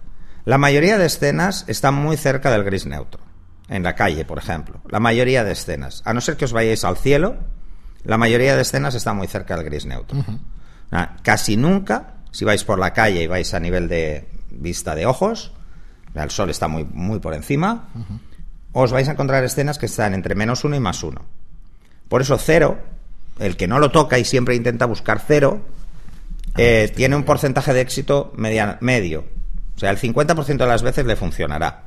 La 0.44 0.58
mayoría 0.58 0.98
de 0.98 1.06
escenas 1.06 1.64
están 1.68 1.94
muy 1.94 2.16
cerca 2.16 2.50
del 2.50 2.64
gris 2.64 2.86
neutro. 2.86 3.22
En 3.68 3.82
la 3.82 3.94
calle, 3.94 4.24
por 4.24 4.38
ejemplo. 4.38 4.80
La 4.88 4.98
mayoría 4.98 5.44
de 5.44 5.52
escenas. 5.52 6.02
A 6.04 6.12
no 6.12 6.20
ser 6.20 6.36
que 6.36 6.44
os 6.44 6.52
vayáis 6.52 6.84
al 6.84 6.96
cielo, 6.96 7.36
la 8.04 8.16
mayoría 8.18 8.56
de 8.56 8.62
escenas 8.62 8.94
están 8.94 9.16
muy 9.16 9.26
cerca 9.26 9.56
del 9.56 9.64
gris 9.64 9.86
neutro. 9.86 10.18
Ah, 10.92 11.16
Casi 11.22 11.56
nunca, 11.56 12.14
si 12.30 12.44
vais 12.44 12.64
por 12.64 12.78
la 12.78 12.92
calle 12.92 13.22
y 13.22 13.26
vais 13.26 13.52
a 13.54 13.60
nivel 13.60 13.88
de 13.88 14.28
vista 14.50 14.94
de 14.94 15.06
ojos, 15.06 15.52
el 16.14 16.30
sol 16.30 16.50
está 16.50 16.66
muy, 16.68 16.84
muy 16.84 17.20
por 17.20 17.34
encima, 17.34 17.88
os 18.72 18.90
vais 18.92 19.08
a 19.08 19.12
encontrar 19.12 19.44
escenas 19.44 19.78
que 19.78 19.86
están 19.86 20.14
entre 20.14 20.34
menos 20.34 20.64
uno 20.64 20.76
y 20.76 20.80
más 20.80 21.02
uno. 21.02 21.22
Por 22.08 22.22
eso 22.22 22.36
cero, 22.38 22.78
el 23.38 23.56
que 23.56 23.68
no 23.68 23.78
lo 23.78 23.90
toca 23.90 24.18
y 24.18 24.24
siempre 24.24 24.54
intenta 24.56 24.86
buscar 24.86 25.22
cero, 25.26 25.60
eh, 26.56 26.92
tiene 26.94 27.14
un 27.16 27.22
porcentaje 27.24 27.72
de 27.72 27.80
éxito 27.80 28.32
media- 28.36 28.78
medio. 28.80 29.24
O 29.76 29.78
sea, 29.78 29.90
el 29.90 29.98
50% 29.98 30.64
de 30.64 30.66
las 30.70 30.82
veces 30.82 31.06
le 31.06 31.14
funcionará. 31.16 31.84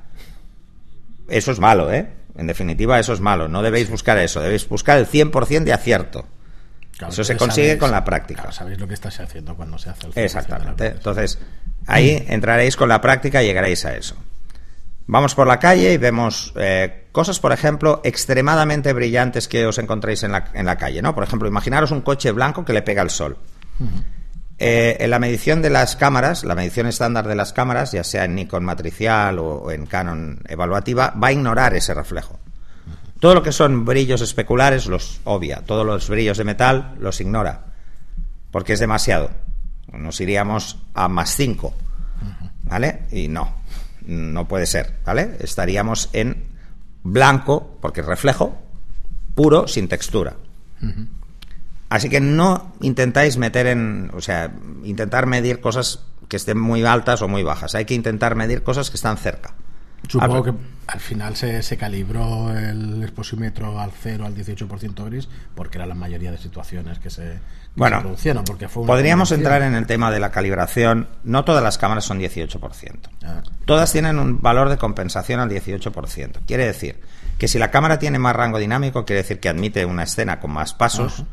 Eso 1.27 1.51
es 1.51 1.60
malo, 1.60 1.91
¿eh? 1.91 2.10
En 2.36 2.48
definitiva, 2.48 3.00
eso 3.00 3.13
es 3.13 3.20
malo. 3.20 3.48
No 3.48 3.62
debéis 3.62 3.90
buscar 3.90 4.18
eso. 4.18 4.42
Debéis 4.42 4.68
buscar 4.68 4.98
el 4.98 5.06
100% 5.08 5.63
de 5.66 5.74
acierto. 5.74 6.25
Claro, 6.98 7.12
Eso 7.13 7.24
se 7.24 7.36
consigue 7.38 7.70
sabéis- 7.75 7.80
con 7.80 7.92
la 7.92 8.04
práctica. 8.04 8.42
claro, 8.42 8.56
sabéis 8.56 8.80
lo 8.80 8.88
que 8.88 8.94
estás 8.94 9.20
haciendo 9.20 9.56
cuando 9.56 9.78
se 9.78 9.90
hace 9.90 10.08
el 10.08 10.13
100% 10.13 10.16
de 10.16 10.22
las 10.22 10.36
Exactamente. 10.36 10.88
Entonces, 10.88 11.40
ahí 11.88 12.24
entraréis 12.28 12.75
con 12.75 12.90
la 12.90 13.02
práctica 13.02 13.42
y 13.44 13.48
llegaréis 13.48 13.84
a 13.86 13.96
eso. 13.96 14.16
Vamos 15.06 15.36
por 15.36 15.48
la 15.48 15.60
calle 15.60 15.92
y 15.94 15.98
vemos 15.98 16.54
eh, 16.56 17.08
cosas, 17.12 17.40
por 17.40 17.52
ejemplo, 17.52 18.00
extremadamente 18.06 18.94
brillantes 18.94 19.48
que 19.50 19.66
os 19.66 19.78
encontréis 19.78 20.24
en 20.24 20.32
la, 20.32 20.46
en 20.54 20.66
la 20.66 20.78
calle, 20.78 21.02
¿no? 21.02 21.13
Por 21.13 21.24
ejemplo, 21.25 21.48
imaginaros 21.48 21.92
un 21.92 22.02
coche 22.02 22.32
blanco 22.32 22.63
que 22.63 22.72
le 22.74 22.82
pega 22.84 23.02
el 23.02 23.10
sol. 23.10 23.38
Eh, 24.60 24.98
en 25.00 25.10
la 25.10 25.19
medición 25.19 25.62
de 25.62 25.69
las 25.69 25.95
cámaras, 25.95 26.43
la 26.43 26.55
medición 26.55 26.88
estándar 26.88 27.27
de 27.27 27.36
las 27.36 27.53
cámaras, 27.53 27.91
ya 27.91 28.03
sea 28.03 28.25
en 28.25 28.36
Nikon 28.36 28.63
matricial 28.63 29.39
o, 29.39 29.72
en 29.72 29.86
Canon 29.86 30.39
evaluativa, 30.48 31.13
va 31.22 31.27
a 31.27 31.31
ignorar 31.31 31.74
ese 31.75 31.93
reflejo. 31.93 32.39
Todo 33.19 33.36
lo 33.36 33.43
que 33.43 33.51
son 33.51 33.86
brillos 33.86 34.22
especulares 34.22 34.86
los 34.88 35.22
obvia, 35.24 35.63
todos 35.65 35.86
los 35.86 36.10
brillos 36.10 36.38
de 36.38 36.43
metal 36.43 36.95
los 37.00 37.19
ignora, 37.22 37.65
porque 38.51 38.74
es 38.74 38.79
demasiado. 38.79 39.31
Nos 39.91 40.19
iríamos 40.22 40.79
a 40.93 41.07
más 41.07 41.36
5, 41.36 41.74
¿vale? 42.63 43.03
Y 43.12 43.27
no, 43.27 43.55
no 44.05 44.48
puede 44.48 44.65
ser, 44.65 44.93
¿vale? 45.05 45.38
Estaríamos 45.39 46.10
en 46.13 46.45
blanco, 47.03 47.77
porque 47.81 48.01
es 48.01 48.07
reflejo, 48.07 48.57
puro, 49.36 49.67
sin 49.67 49.88
textura. 49.88 50.36
Así 51.94 52.10
que 52.10 52.20
no 52.20 52.74
intentáis 52.82 53.38
meter 53.38 53.68
en, 53.68 54.10
o 54.16 54.20
sea, 54.20 54.52
intentar 54.84 55.28
medir 55.28 55.62
cosas 55.62 56.00
que 56.28 56.38
estén 56.38 56.60
muy 56.60 56.84
altas 56.84 57.22
o 57.22 57.28
muy 57.28 57.44
bajas. 57.44 57.76
Hay 57.76 57.86
que 57.86 57.94
intentar 57.94 58.34
medir 58.34 58.64
cosas 58.64 58.90
que 58.90 58.96
están 58.96 59.16
cerca. 59.16 59.54
Supongo 60.10 60.44
que 60.44 60.54
al 60.88 61.00
final 61.00 61.36
se, 61.36 61.62
se 61.62 61.78
calibró 61.78 62.52
el 62.52 63.04
exposímetro 63.04 63.80
al 63.80 63.92
0 63.92 64.26
al 64.26 64.36
18% 64.36 65.06
gris 65.06 65.30
porque 65.54 65.78
era 65.78 65.86
la 65.86 65.94
mayoría 65.94 66.32
de 66.32 66.40
situaciones 66.40 66.98
que 66.98 67.12
se, 67.12 67.22
que 67.22 67.40
Bueno, 67.76 67.98
se 67.98 68.02
producieron. 68.02 68.44
Porque 68.44 68.68
fue 68.68 68.88
Podríamos 68.88 69.32
entrar 69.32 69.62
en 69.62 69.76
el 69.76 69.86
tema 69.86 70.10
de 70.10 70.20
la 70.20 70.32
calibración. 70.32 71.08
No 71.24 71.46
todas 71.46 71.62
las 71.62 71.78
cámaras 71.78 72.06
son 72.06 72.20
18%. 72.20 72.60
Ah, 73.24 73.44
Todas 73.66 73.92
tienen 73.92 74.18
un 74.18 74.42
valor 74.42 74.70
de 74.70 74.78
compensación 74.78 75.40
al 75.40 75.50
18%. 75.52 76.40
Quiere 76.48 76.66
decir 76.66 77.00
que 77.38 77.48
si 77.48 77.60
la 77.60 77.70
cámara 77.70 78.00
tiene 78.00 78.18
más 78.18 78.36
rango 78.36 78.58
dinámico, 78.58 79.06
quiere 79.06 79.22
decir 79.22 79.40
que 79.40 79.50
admite 79.50 79.86
una 79.86 80.02
escena 80.02 80.40
con 80.40 80.50
más 80.50 80.74
pasos, 80.74 81.24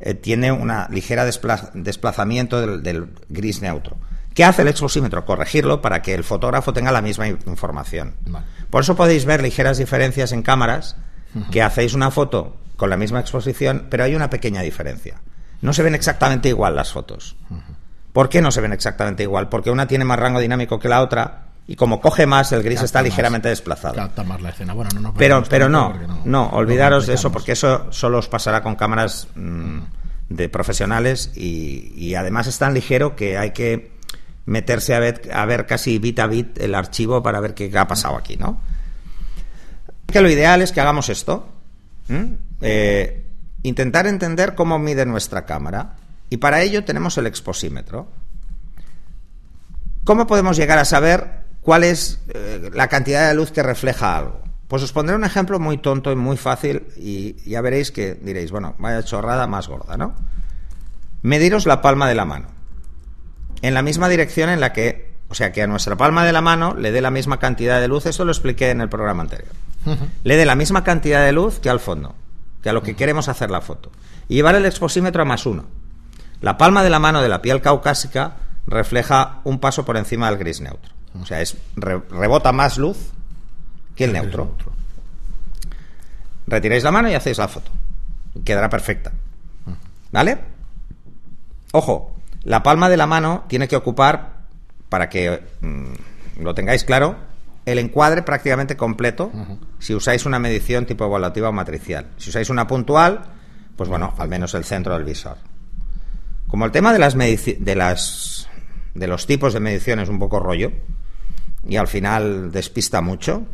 eh, 0.00 0.14
tiene 0.14 0.50
una 0.52 0.88
ligera 0.90 1.26
despla- 1.26 1.70
desplazamiento 1.74 2.60
del, 2.60 2.82
del 2.82 3.08
gris 3.28 3.60
neutro. 3.62 3.96
¿Qué 4.34 4.44
hace 4.44 4.62
el 4.62 4.68
exposímetro? 4.68 5.24
Corregirlo 5.24 5.82
para 5.82 6.02
que 6.02 6.14
el 6.14 6.24
fotógrafo 6.24 6.72
tenga 6.72 6.92
la 6.92 7.02
misma 7.02 7.28
in- 7.28 7.38
información. 7.46 8.14
Vale. 8.26 8.46
Por 8.70 8.82
eso 8.82 8.96
podéis 8.96 9.24
ver 9.24 9.42
ligeras 9.42 9.78
diferencias 9.78 10.32
en 10.32 10.42
cámaras 10.42 10.96
que 11.50 11.62
hacéis 11.62 11.94
una 11.94 12.10
foto 12.10 12.56
con 12.76 12.90
la 12.90 12.96
misma 12.96 13.20
exposición, 13.20 13.86
pero 13.90 14.04
hay 14.04 14.14
una 14.14 14.30
pequeña 14.30 14.62
diferencia. 14.62 15.20
No 15.60 15.72
se 15.72 15.82
ven 15.82 15.94
exactamente 15.94 16.48
igual 16.48 16.74
las 16.76 16.92
fotos. 16.92 17.36
¿Por 18.12 18.28
qué 18.28 18.40
no 18.40 18.50
se 18.50 18.60
ven 18.60 18.72
exactamente 18.72 19.22
igual? 19.24 19.48
Porque 19.48 19.70
una 19.70 19.86
tiene 19.86 20.04
más 20.04 20.18
rango 20.18 20.40
dinámico 20.40 20.78
que 20.80 20.88
la 20.88 21.00
otra 21.02 21.49
y 21.70 21.76
como 21.76 22.00
coge 22.00 22.26
más, 22.26 22.50
el 22.50 22.64
gris 22.64 22.78
Capta 22.78 22.84
está 22.84 22.98
más. 22.98 23.04
ligeramente 23.04 23.48
desplazado. 23.48 23.94
capta 23.94 24.24
más 24.24 24.40
la 24.40 24.48
escena. 24.48 24.72
Bueno, 24.72 24.90
no, 24.92 25.00
no 25.00 25.14
Pero, 25.14 25.40
pero 25.48 25.68
no, 25.68 25.94
no, 26.24 26.48
olvidaros 26.48 27.06
de 27.06 27.14
eso 27.14 27.30
porque 27.30 27.52
eso 27.52 27.86
solo 27.92 28.18
os 28.18 28.26
pasará 28.26 28.60
con 28.60 28.74
cámaras 28.74 29.28
mm, 29.36 29.78
de 30.30 30.48
profesionales 30.48 31.30
y, 31.36 31.92
y 31.94 32.16
además 32.16 32.48
es 32.48 32.58
tan 32.58 32.74
ligero 32.74 33.14
que 33.14 33.38
hay 33.38 33.52
que 33.52 33.92
meterse 34.46 34.96
a 34.96 34.98
ver, 34.98 35.30
a 35.32 35.46
ver 35.46 35.64
casi 35.66 36.00
bit 36.00 36.18
a 36.18 36.26
bit 36.26 36.58
el 36.58 36.74
archivo 36.74 37.22
para 37.22 37.38
ver 37.38 37.54
qué 37.54 37.70
ha 37.78 37.86
pasado 37.86 38.16
aquí, 38.16 38.36
¿no? 38.36 38.60
Que 40.08 40.20
lo 40.22 40.28
ideal 40.28 40.62
es 40.62 40.72
que 40.72 40.80
hagamos 40.80 41.08
esto. 41.08 41.50
Eh, 42.62 43.26
intentar 43.62 44.08
entender 44.08 44.56
cómo 44.56 44.80
mide 44.80 45.06
nuestra 45.06 45.46
cámara 45.46 45.94
y 46.30 46.38
para 46.38 46.62
ello 46.62 46.82
tenemos 46.82 47.16
el 47.16 47.28
exposímetro. 47.28 48.08
¿Cómo 50.02 50.26
podemos 50.26 50.56
llegar 50.56 50.80
a 50.80 50.84
saber 50.84 51.48
cuál 51.70 51.84
es 51.84 52.18
eh, 52.34 52.68
la 52.74 52.88
cantidad 52.88 53.28
de 53.28 53.34
luz 53.34 53.52
que 53.52 53.62
refleja 53.62 54.18
algo? 54.18 54.42
Pues 54.66 54.82
os 54.82 54.92
pondré 54.92 55.14
un 55.14 55.22
ejemplo 55.22 55.60
muy 55.60 55.78
tonto 55.78 56.10
y 56.10 56.16
muy 56.16 56.36
fácil 56.36 56.88
y 56.96 57.36
ya 57.48 57.60
veréis 57.60 57.92
que 57.92 58.14
diréis, 58.14 58.50
bueno, 58.50 58.74
vaya 58.80 59.04
chorrada 59.04 59.46
más 59.46 59.68
gorda, 59.68 59.96
¿no? 59.96 60.16
Mediros 61.22 61.66
la 61.66 61.80
palma 61.80 62.08
de 62.08 62.16
la 62.16 62.24
mano. 62.24 62.48
En 63.62 63.72
la 63.72 63.82
misma 63.82 64.08
dirección 64.08 64.50
en 64.50 64.58
la 64.58 64.72
que, 64.72 65.14
o 65.28 65.36
sea, 65.36 65.52
que 65.52 65.62
a 65.62 65.68
nuestra 65.68 65.94
palma 65.94 66.24
de 66.24 66.32
la 66.32 66.40
mano 66.40 66.74
le 66.74 66.90
dé 66.90 67.00
la 67.00 67.12
misma 67.12 67.38
cantidad 67.38 67.80
de 67.80 67.86
luz, 67.86 68.04
esto 68.06 68.24
lo 68.24 68.32
expliqué 68.32 68.70
en 68.70 68.80
el 68.80 68.88
programa 68.88 69.22
anterior. 69.22 69.52
Le 70.24 70.36
dé 70.36 70.46
la 70.46 70.56
misma 70.56 70.82
cantidad 70.82 71.24
de 71.24 71.30
luz 71.30 71.60
que 71.60 71.70
al 71.70 71.78
fondo, 71.78 72.16
que 72.64 72.70
a 72.70 72.72
lo 72.72 72.82
que 72.82 72.96
queremos 72.96 73.28
hacer 73.28 73.48
la 73.48 73.60
foto. 73.60 73.92
Y 74.26 74.34
llevar 74.34 74.56
el 74.56 74.66
exposímetro 74.66 75.22
a 75.22 75.24
más 75.24 75.46
uno. 75.46 75.66
La 76.40 76.58
palma 76.58 76.82
de 76.82 76.90
la 76.90 76.98
mano 76.98 77.22
de 77.22 77.28
la 77.28 77.42
piel 77.42 77.60
caucásica 77.60 78.38
refleja 78.66 79.38
un 79.44 79.60
paso 79.60 79.84
por 79.84 79.96
encima 79.96 80.28
del 80.28 80.40
gris 80.40 80.60
neutro. 80.60 80.98
O 81.20 81.24
sea, 81.26 81.40
es 81.40 81.56
re- 81.76 82.02
rebota 82.10 82.52
más 82.52 82.78
luz 82.78 82.96
que 83.96 84.04
el 84.04 84.12
neutro. 84.12 84.54
Retiráis 86.46 86.82
la 86.84 86.90
mano 86.90 87.08
y 87.10 87.14
hacéis 87.14 87.38
la 87.38 87.48
foto. 87.48 87.70
Quedará 88.44 88.68
perfecta. 88.68 89.12
¿Vale? 90.12 90.38
Ojo, 91.72 92.16
la 92.42 92.62
palma 92.62 92.88
de 92.88 92.96
la 92.96 93.06
mano 93.06 93.44
tiene 93.48 93.68
que 93.68 93.76
ocupar, 93.76 94.40
para 94.88 95.08
que 95.08 95.40
mm, 95.60 96.42
lo 96.42 96.54
tengáis 96.54 96.84
claro, 96.84 97.16
el 97.66 97.78
encuadre 97.78 98.22
prácticamente 98.22 98.76
completo 98.76 99.30
si 99.78 99.94
usáis 99.94 100.26
una 100.26 100.38
medición 100.40 100.86
tipo 100.86 101.04
evaluativa 101.04 101.50
o 101.50 101.52
matricial. 101.52 102.06
Si 102.16 102.30
usáis 102.30 102.50
una 102.50 102.66
puntual, 102.66 103.20
pues 103.76 103.88
bueno, 103.88 104.14
al 104.18 104.28
menos 104.28 104.54
el 104.54 104.64
centro 104.64 104.94
del 104.94 105.04
visor. 105.04 105.36
Como 106.48 106.64
el 106.64 106.72
tema 106.72 106.92
de 106.92 106.98
las 106.98 107.14
de 107.16 107.74
las 107.76 108.48
de 108.94 109.06
los 109.06 109.26
tipos 109.26 109.52
de 109.54 109.60
medición 109.60 110.00
es 110.00 110.08
un 110.08 110.18
poco 110.18 110.40
rollo 110.40 110.72
y 111.68 111.76
al 111.76 111.88
final 111.88 112.52
despista 112.52 113.00
mucho, 113.00 113.46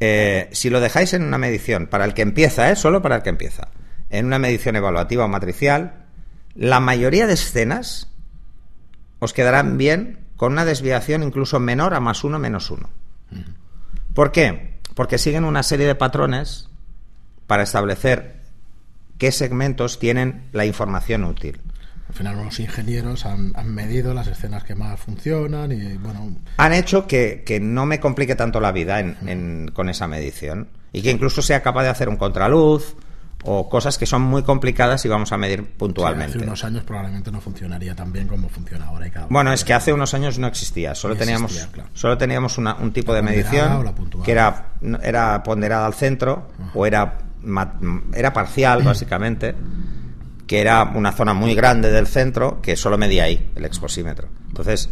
eh, 0.00 0.48
si 0.52 0.70
lo 0.70 0.80
dejáis 0.80 1.12
en 1.14 1.22
una 1.22 1.38
medición 1.38 1.86
para 1.86 2.04
el 2.04 2.14
que 2.14 2.22
empieza, 2.22 2.70
¿eh? 2.70 2.76
solo 2.76 3.02
para 3.02 3.16
el 3.16 3.22
que 3.22 3.30
empieza, 3.30 3.68
en 4.08 4.26
una 4.26 4.38
medición 4.38 4.76
evaluativa 4.76 5.24
o 5.24 5.28
matricial, 5.28 6.06
la 6.54 6.80
mayoría 6.80 7.26
de 7.26 7.34
escenas 7.34 8.08
os 9.18 9.32
quedarán 9.32 9.78
bien 9.78 10.18
con 10.36 10.52
una 10.52 10.64
desviación 10.64 11.22
incluso 11.22 11.60
menor 11.60 11.94
a 11.94 12.00
más 12.00 12.24
uno 12.24 12.38
menos 12.38 12.70
uno. 12.70 12.88
¿Por 14.14 14.32
qué? 14.32 14.78
Porque 14.94 15.18
siguen 15.18 15.44
una 15.44 15.62
serie 15.62 15.86
de 15.86 15.94
patrones 15.94 16.68
para 17.46 17.62
establecer 17.62 18.40
qué 19.18 19.32
segmentos 19.32 19.98
tienen 19.98 20.48
la 20.52 20.64
información 20.64 21.24
útil. 21.24 21.60
Al 22.10 22.16
final 22.16 22.38
unos 22.38 22.58
ingenieros 22.58 23.24
han, 23.24 23.52
medido 23.66 24.12
las 24.12 24.26
escenas 24.26 24.64
que 24.64 24.74
más 24.74 24.98
funcionan 24.98 25.70
y 25.70 25.96
bueno... 25.96 26.34
Han 26.56 26.72
hecho 26.72 27.06
que, 27.06 27.60
no 27.62 27.86
me 27.86 28.00
complique 28.00 28.34
tanto 28.34 28.60
la 28.60 28.72
vida 28.72 29.00
con 29.72 29.88
esa 29.88 30.08
medición 30.08 30.66
y 30.92 31.02
que 31.02 31.12
incluso 31.12 31.40
sea 31.40 31.62
capaz 31.62 31.84
de 31.84 31.90
hacer 31.90 32.08
un 32.08 32.16
contraluz 32.16 32.96
o 33.44 33.68
cosas 33.68 33.96
que 33.96 34.06
son 34.06 34.22
muy 34.22 34.42
complicadas 34.42 35.04
y 35.04 35.08
vamos 35.08 35.30
a 35.30 35.36
medir 35.36 35.64
puntualmente. 35.64 36.36
hace 36.36 36.44
unos 36.44 36.64
años 36.64 36.82
probablemente 36.82 37.30
no 37.30 37.40
funcionaría 37.40 37.94
tan 37.94 38.12
bien 38.12 38.26
como 38.26 38.48
funciona 38.48 38.86
ahora. 38.86 39.08
bueno, 39.28 39.52
es 39.52 39.64
que 39.64 39.72
hace 39.72 39.92
unos 39.92 40.12
años 40.12 40.36
no 40.36 40.48
existía, 40.48 40.96
solo 40.96 41.14
teníamos, 41.14 41.68
solo 41.94 42.18
teníamos 42.18 42.58
un 42.58 42.92
tipo 42.92 43.14
de 43.14 43.22
medición 43.22 43.94
que 44.24 44.32
era, 44.32 44.72
era 45.00 45.44
ponderada 45.44 45.86
al 45.86 45.94
centro 45.94 46.48
o 46.74 46.84
era, 46.86 47.18
era 48.12 48.32
parcial, 48.32 48.82
básicamente 48.82 49.54
que 50.50 50.60
era 50.60 50.82
una 50.82 51.12
zona 51.12 51.32
muy 51.32 51.54
grande 51.54 51.92
del 51.92 52.08
centro 52.08 52.60
que 52.60 52.74
solo 52.74 52.98
medía 52.98 53.22
ahí, 53.22 53.52
el 53.54 53.64
exposímetro. 53.64 54.26
Entonces, 54.48 54.90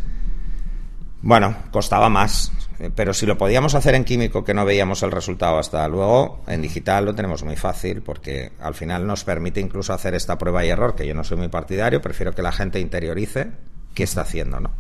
bueno, 1.21 1.53
costaba 1.73 2.09
más, 2.09 2.53
pero 2.95 3.13
si 3.13 3.27
lo 3.27 3.37
podíamos 3.37 3.75
hacer 3.75 3.97
en 3.97 4.05
químico 4.05 4.45
que 4.45 4.55
no 4.55 4.65
veíamos 4.65 5.03
el 5.03 5.11
resultado 5.11 5.59
hasta 5.59 5.89
luego, 5.89 6.45
en 6.47 6.63
digital 6.63 7.07
lo 7.07 7.15
tenemos 7.17 7.43
muy 7.43 7.57
fácil 7.57 8.03
porque 8.03 8.53
al 8.61 8.77
final 8.77 9.05
nos 9.05 9.25
permite 9.25 9.59
incluso 9.59 9.93
hacer 9.93 10.15
esta 10.15 10.39
prueba 10.39 10.65
y 10.65 10.69
error, 10.69 10.95
que 10.95 11.09
yo 11.09 11.13
no 11.13 11.25
soy 11.25 11.39
muy 11.39 11.49
partidario, 11.49 12.01
prefiero 12.01 12.33
que 12.33 12.43
la 12.43 12.53
gente 12.53 12.79
interiorice 12.79 13.51
qué 13.95 14.05
está 14.05 14.21
haciendo, 14.21 14.61
¿no? 14.61 14.71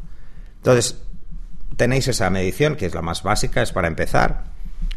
Entonces, 0.59 1.03
tenéis 1.77 2.07
esa 2.07 2.31
medición, 2.31 2.77
que 2.77 2.87
es 2.87 2.95
la 2.95 3.03
más 3.03 3.25
básica, 3.25 3.63
es 3.63 3.73
para 3.73 3.89
empezar. 3.89 4.45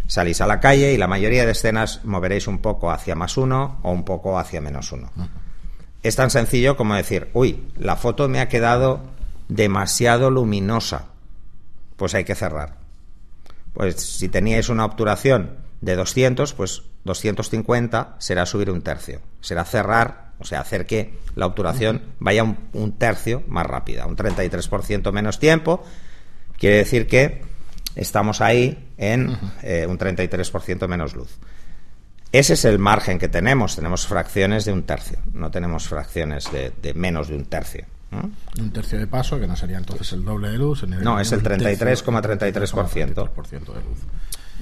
Salís 0.06 0.42
a 0.42 0.46
la 0.46 0.60
calle 0.60 0.94
y 0.94 0.98
la 0.98 1.08
mayoría 1.08 1.44
de 1.44 1.54
escenas 1.54 2.06
moveréis 2.06 2.46
un 2.46 2.60
poco 2.60 2.92
hacia 2.92 3.16
más 3.16 3.36
uno 3.36 3.80
o 3.82 3.92
un 3.92 4.06
poco 4.06 4.38
hacia 4.38 4.62
menos 4.62 4.92
uno. 4.92 5.10
Es 6.04 6.16
tan 6.16 6.30
sencillo 6.30 6.78
como 6.78 6.96
decir, 6.96 7.30
uy, 7.34 7.64
la 7.78 7.96
foto 7.96 8.28
me 8.28 8.40
ha 8.40 8.50
quedado 8.50 9.02
demasiado 9.48 10.32
luminosa. 10.32 11.10
Pues 11.96 12.16
hay 12.16 12.24
que 12.24 12.36
cerrar. 12.36 12.78
Pues 13.74 14.02
si 14.02 14.28
teníais 14.28 14.70
una 14.70 14.86
obturación 14.86 15.58
de 15.82 15.96
200, 15.96 16.54
pues 16.54 16.84
250 17.04 18.16
será 18.20 18.46
subir 18.46 18.72
un 18.72 18.82
tercio. 18.82 19.22
Será 19.42 19.66
cerrar, 19.66 20.32
o 20.40 20.46
sea, 20.46 20.62
hacer 20.62 20.86
que 20.86 21.20
la 21.36 21.46
obturación 21.46 22.02
vaya 22.20 22.44
un, 22.44 22.92
tercio 22.98 23.44
más 23.48 23.66
rápida, 23.66 24.08
un 24.08 24.16
33% 24.16 25.12
menos 25.12 25.40
tiempo. 25.40 25.84
Quiere 26.58 26.78
decir 26.78 27.08
que 27.08 27.42
estamos 27.96 28.42
ahí 28.42 28.92
en 28.98 29.38
eh, 29.64 29.86
un 29.88 29.98
33% 29.98 30.88
menos 30.88 31.16
luz. 31.16 31.38
Ese 32.32 32.54
es 32.54 32.64
el 32.66 32.80
margen 32.80 33.20
que 33.20 33.28
tenemos. 33.28 33.76
Tenemos 33.76 34.08
fracciones 34.08 34.66
de 34.66 34.72
un 34.72 34.82
tercio, 34.84 35.20
no 35.34 35.52
tenemos 35.52 35.88
fracciones 35.88 36.50
de, 36.52 36.94
menos 36.94 37.28
de 37.28 37.36
un 37.36 37.46
tercio. 37.46 37.86
Un 38.60 38.74
tercio 38.74 39.00
de 39.00 39.08
paso, 39.08 39.40
que 39.40 39.48
no 39.48 39.56
sería 39.56 39.78
entonces 39.78 40.12
el 40.14 40.26
doble 40.26 40.50
de 40.50 40.58
luz. 40.58 40.84
no, 40.88 41.20
es 41.20 41.32
el 41.32 41.44
33,33% 41.44 43.74
de 43.74 43.82
luz. 43.82 44.00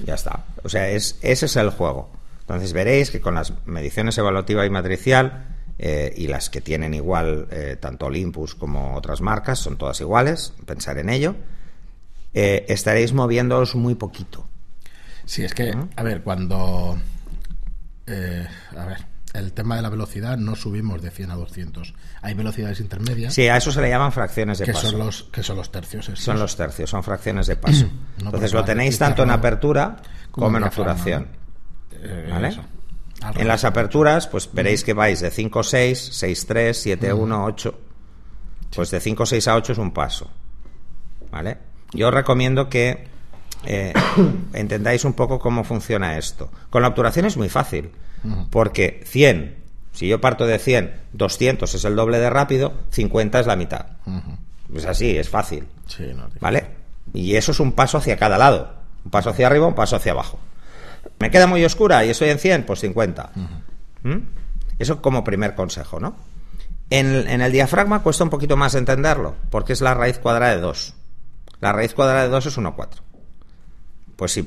Ya 0.04 0.14
está. 0.14 0.44
O 0.62 0.68
sea, 0.68 0.88
es, 0.88 1.18
ese 1.20 1.46
es 1.46 1.56
el 1.56 1.70
juego. 1.70 2.10
Entonces 2.40 2.72
veréis 2.72 3.10
que 3.10 3.20
con 3.20 3.34
las 3.34 3.52
mediciones 3.66 4.16
evaluativa 4.18 4.66
y 4.66 4.70
matricial 4.70 5.46
eh, 5.78 6.12
y 6.16 6.26
las 6.26 6.50
que 6.50 6.60
tienen 6.60 6.94
igual 6.94 7.46
eh, 7.50 7.76
tanto 7.78 8.06
Olympus 8.06 8.54
como 8.54 8.96
otras 8.96 9.20
marcas, 9.20 9.60
son 9.60 9.76
todas 9.76 10.00
iguales, 10.00 10.52
pensar 10.66 10.98
en 10.98 11.10
ello, 11.10 11.36
eh, 12.34 12.66
estaréis 12.68 13.12
moviéndoos 13.12 13.76
muy 13.76 13.94
poquito. 13.94 14.46
Sí, 15.24 15.44
es 15.44 15.54
que, 15.54 15.72
a 15.96 16.02
ver, 16.02 16.22
cuando 16.22 16.98
eh, 18.06 18.46
a 18.76 18.84
ver, 18.84 18.98
el 19.32 19.52
tema 19.52 19.76
de 19.76 19.82
la 19.82 19.88
velocidad 19.88 20.36
no 20.36 20.56
subimos 20.56 21.02
de 21.02 21.10
100 21.10 21.30
a 21.30 21.34
200. 21.36 21.94
Hay 22.22 22.34
velocidades 22.34 22.80
intermedias. 22.80 23.34
Sí, 23.34 23.46
a 23.48 23.56
eso 23.56 23.70
se 23.70 23.80
le 23.80 23.88
llaman 23.88 24.12
fracciones 24.12 24.58
de 24.58 24.64
que 24.64 24.72
paso. 24.72 24.90
Son 24.90 24.98
los, 24.98 25.22
que 25.24 25.42
son 25.42 25.56
los 25.56 25.70
tercios. 25.70 26.10
Son 26.14 26.38
los 26.38 26.56
tercios, 26.56 26.90
son 26.90 27.02
fracciones 27.02 27.46
de 27.46 27.56
paso. 27.56 27.86
Entonces 28.18 28.52
lo 28.52 28.64
tenéis 28.64 28.98
tanto 28.98 29.22
en 29.22 29.30
apertura 29.30 29.96
como, 30.30 30.56
en 30.56 30.64
obturación. 30.64 31.28
Eh, 31.92 32.28
¿Vale? 32.30 32.56
En 33.36 33.46
las 33.46 33.64
aperturas, 33.64 34.26
pues 34.26 34.48
veréis 34.52 34.82
que 34.82 34.94
vais 34.94 35.20
de 35.20 35.30
5, 35.30 35.62
6, 35.62 36.08
6, 36.12 36.46
3, 36.46 36.82
7, 36.82 37.12
1, 37.12 37.44
8. 37.44 37.80
Pues 38.74 38.90
de 38.90 39.00
5, 39.00 39.26
6 39.26 39.48
a 39.48 39.56
8 39.56 39.72
es 39.72 39.78
un 39.78 39.92
paso. 39.92 40.30
¿Vale? 41.30 41.58
Yo 41.92 42.08
os 42.08 42.14
recomiendo 42.14 42.68
que 42.68 43.09
eh, 43.64 43.92
entendáis 44.52 45.04
un 45.04 45.12
poco 45.12 45.38
cómo 45.38 45.64
funciona 45.64 46.18
esto. 46.18 46.50
Con 46.70 46.82
la 46.82 46.88
obturación 46.88 47.26
es 47.26 47.36
muy 47.36 47.48
fácil, 47.48 47.90
porque 48.50 49.02
100, 49.06 49.56
si 49.92 50.08
yo 50.08 50.20
parto 50.20 50.46
de 50.46 50.58
100, 50.58 50.94
200 51.12 51.74
es 51.74 51.84
el 51.84 51.96
doble 51.96 52.18
de 52.18 52.30
rápido, 52.30 52.74
50 52.90 53.40
es 53.40 53.46
la 53.46 53.56
mitad. 53.56 53.86
Es 54.74 54.86
así, 54.86 55.16
es 55.16 55.28
fácil. 55.28 55.66
¿Vale? 56.40 56.66
Y 57.12 57.36
eso 57.36 57.52
es 57.52 57.60
un 57.60 57.72
paso 57.72 57.98
hacia 57.98 58.16
cada 58.16 58.38
lado. 58.38 58.72
Un 59.04 59.10
paso 59.10 59.30
hacia 59.30 59.46
arriba, 59.46 59.66
un 59.66 59.74
paso 59.74 59.96
hacia 59.96 60.12
abajo. 60.12 60.38
¿Me 61.18 61.30
queda 61.30 61.46
muy 61.46 61.64
oscura 61.64 62.04
y 62.04 62.10
estoy 62.10 62.28
en 62.28 62.38
100? 62.38 62.64
Pues 62.64 62.80
50. 62.80 63.30
¿Mm? 64.02 64.16
Eso 64.78 65.02
como 65.02 65.24
primer 65.24 65.54
consejo, 65.54 65.98
¿no? 65.98 66.14
En, 66.90 67.28
en, 67.28 67.40
el 67.40 67.52
diafragma 67.52 68.02
cuesta 68.02 68.24
un 68.24 68.30
poquito 68.30 68.56
más 68.56 68.74
entenderlo, 68.74 69.36
porque 69.50 69.72
es 69.72 69.80
la 69.80 69.94
raíz 69.94 70.18
cuadrada 70.18 70.54
de 70.54 70.60
2. 70.60 70.94
La 71.60 71.72
raíz 71.72 71.94
cuadrada 71.94 72.22
de 72.22 72.28
2 72.28 72.46
es 72.46 72.58
1,4. 72.58 72.88
Pues 74.20 74.32
si 74.32 74.46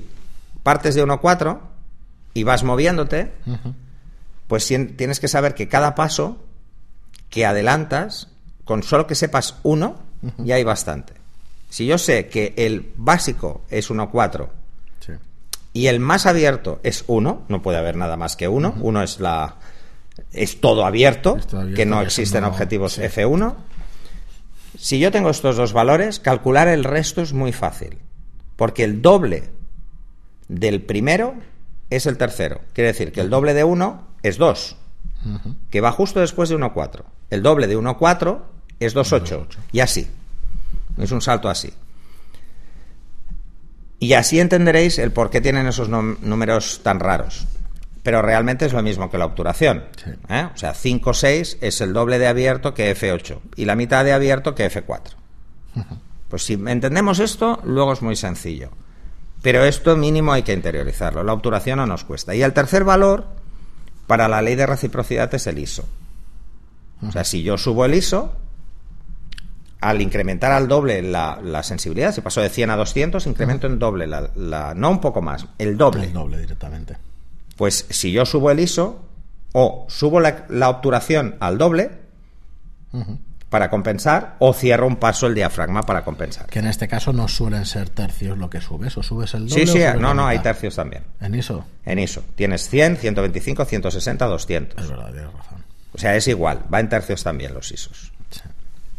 partes 0.61 0.93
de 0.93 1.03
1,4 1.03 1.57
y 2.35 2.43
vas 2.43 2.63
moviéndote, 2.63 3.31
pues 4.45 4.67
tienes 4.67 5.19
que 5.19 5.27
saber 5.27 5.55
que 5.55 5.67
cada 5.67 5.95
paso 5.95 6.37
que 7.31 7.47
adelantas, 7.47 8.27
con 8.65 8.83
solo 8.83 9.07
que 9.07 9.15
sepas 9.15 9.55
uno, 9.63 9.95
ya 10.37 10.57
hay 10.57 10.63
bastante. 10.63 11.13
Si 11.71 11.87
yo 11.87 11.97
sé 11.97 12.27
que 12.27 12.53
el 12.55 12.93
básico 12.97 13.63
es 13.71 13.89
1,4 13.89 14.49
y 15.73 15.87
el 15.87 15.99
más 15.99 16.27
abierto 16.27 16.79
es 16.83 17.03
1, 17.07 17.45
no 17.47 17.61
puede 17.63 17.79
haber 17.79 17.95
nada 17.95 18.15
más 18.15 18.35
que 18.35 18.47
1, 18.47 18.75
1 18.79 19.01
es 19.01 19.19
la 19.19 19.55
es 20.33 20.61
todo 20.61 20.85
abierto, 20.85 21.39
que 21.75 21.87
no 21.87 21.99
existen 22.03 22.43
objetivos 22.43 22.99
F1. 22.99 23.55
Si 24.77 24.99
yo 24.99 25.11
tengo 25.11 25.31
estos 25.31 25.55
dos 25.55 25.73
valores, 25.73 26.19
calcular 26.19 26.67
el 26.67 26.83
resto 26.83 27.23
es 27.23 27.33
muy 27.33 27.51
fácil, 27.53 27.97
porque 28.55 28.83
el 28.83 29.01
doble 29.01 29.62
del 30.59 30.81
primero 30.81 31.35
es 31.89 32.05
el 32.05 32.17
tercero. 32.17 32.61
Quiere 32.73 32.89
decir 32.89 33.11
que 33.11 33.21
el 33.21 33.29
doble 33.29 33.53
de 33.53 33.63
1 33.63 34.07
es 34.23 34.37
2, 34.37 34.75
que 35.69 35.81
va 35.81 35.91
justo 35.91 36.19
después 36.19 36.49
de 36.49 36.57
1,4. 36.57 37.03
El 37.29 37.43
doble 37.43 37.67
de 37.67 37.77
1,4 37.77 38.41
es 38.79 38.95
2,8. 38.95 39.47
Y 39.71 39.79
así. 39.79 40.07
Es 40.97 41.11
un 41.11 41.21
salto 41.21 41.49
así. 41.49 41.73
Y 43.99 44.13
así 44.13 44.39
entenderéis 44.39 44.99
el 44.99 45.11
por 45.11 45.29
qué 45.29 45.41
tienen 45.41 45.65
esos 45.65 45.89
números 45.89 46.81
tan 46.83 46.99
raros. 46.99 47.47
Pero 48.03 48.21
realmente 48.21 48.65
es 48.65 48.73
lo 48.73 48.83
mismo 48.83 49.09
que 49.09 49.17
la 49.17 49.25
obturación. 49.25 49.85
¿eh? 50.29 50.49
O 50.53 50.57
sea, 50.57 50.73
5, 50.73 51.13
6 51.13 51.57
es 51.61 51.79
el 51.79 51.93
doble 51.93 52.19
de 52.19 52.27
abierto 52.27 52.73
que 52.73 52.93
F8 52.93 53.39
y 53.55 53.63
la 53.63 53.75
mitad 53.75 54.03
de 54.03 54.11
abierto 54.11 54.55
que 54.55 54.69
F4. 54.69 55.13
Pues 56.27 56.43
si 56.43 56.53
entendemos 56.53 57.19
esto, 57.19 57.61
luego 57.63 57.93
es 57.93 58.01
muy 58.01 58.17
sencillo. 58.17 58.71
Pero 59.43 59.65
esto 59.65 59.95
mínimo 59.97 60.31
hay 60.31 60.41
que 60.41 60.53
interiorizarlo. 60.53 61.21
La 61.21 61.33
obturación 61.33 61.77
no 61.77 61.85
nos 61.85 62.05
cuesta. 62.05 62.33
Y 62.33 62.41
el 62.41 62.53
tercer 62.53 62.85
valor 62.85 63.27
para 64.07 64.29
la 64.29 64.41
ley 64.41 64.55
de 64.55 64.65
reciprocidad 64.65 65.31
es 65.35 65.45
el 65.47 65.59
ISO. 65.59 65.85
O 67.05 67.11
sea, 67.11 67.25
si 67.25 67.43
yo 67.43 67.57
subo 67.57 67.83
el 67.83 67.93
ISO, 67.93 68.33
al 69.81 70.01
incrementar 70.01 70.53
al 70.53 70.69
doble 70.69 71.01
la, 71.01 71.61
sensibilidad, 71.61 72.13
si 72.13 72.21
paso 72.21 72.39
de 72.39 72.47
100 72.47 72.69
a 72.69 72.77
200, 72.77 73.27
incremento 73.27 73.67
en 73.67 73.79
doble, 73.79 74.07
la, 74.07 74.73
no 74.75 74.89
un 74.89 75.01
poco 75.01 75.21
más, 75.21 75.45
el 75.57 75.77
doble. 75.77 76.05
El 76.05 76.13
doble 76.13 76.37
directamente. 76.37 76.95
Pues 77.57 77.85
si 77.89 78.13
yo 78.13 78.25
subo 78.25 78.49
el 78.49 78.61
ISO 78.61 79.03
o 79.51 79.85
subo 79.89 80.21
la, 80.21 80.69
obturación 80.69 81.35
al 81.41 81.57
doble, 81.57 81.91
para 83.53 83.69
compensar 83.69 84.35
o 84.39 84.51
cierro 84.51 84.87
un 84.87 84.95
paso 84.95 85.27
el 85.27 85.35
diafragma 85.35 85.83
para 85.83 86.03
compensar. 86.03 86.47
Que 86.47 86.57
en 86.57 86.65
este 86.65 86.87
caso 86.87 87.13
no 87.13 87.27
suelen 87.27 87.67
ser 87.67 87.87
tercios 87.87 88.35
lo 88.35 88.49
que 88.49 88.59
subes, 88.59 88.97
o 88.97 89.03
subes 89.03 89.31
el 89.35 89.47
doble. 89.47 89.67
Sí, 89.67 89.71
sí, 89.71 89.83
no, 89.99 90.15
no, 90.15 90.25
hay 90.25 90.39
tercios 90.39 90.75
también. 90.75 91.03
¿En 91.21 91.35
ISO? 91.35 91.63
En 91.85 91.99
ISO. 91.99 92.23
Tienes 92.33 92.67
100, 92.67 92.97
125, 92.97 93.63
160, 93.65 94.25
200. 94.25 94.83
Es 94.83 94.89
verdad, 94.89 95.11
tienes 95.11 95.31
razón. 95.31 95.63
O 95.93 95.99
sea, 95.99 96.15
es 96.15 96.27
igual, 96.27 96.61
va 96.73 96.79
en 96.79 96.89
tercios 96.89 97.23
también 97.23 97.53
los 97.53 97.71
ISOs. 97.71 98.11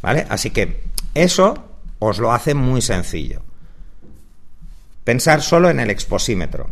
¿Vale? 0.00 0.24
Así 0.28 0.50
que 0.50 0.84
eso 1.14 1.72
os 1.98 2.20
lo 2.20 2.30
hace 2.30 2.54
muy 2.54 2.80
sencillo. 2.80 3.42
Pensar 5.02 5.42
solo 5.42 5.68
en 5.68 5.80
el 5.80 5.90
exposímetro. 5.90 6.70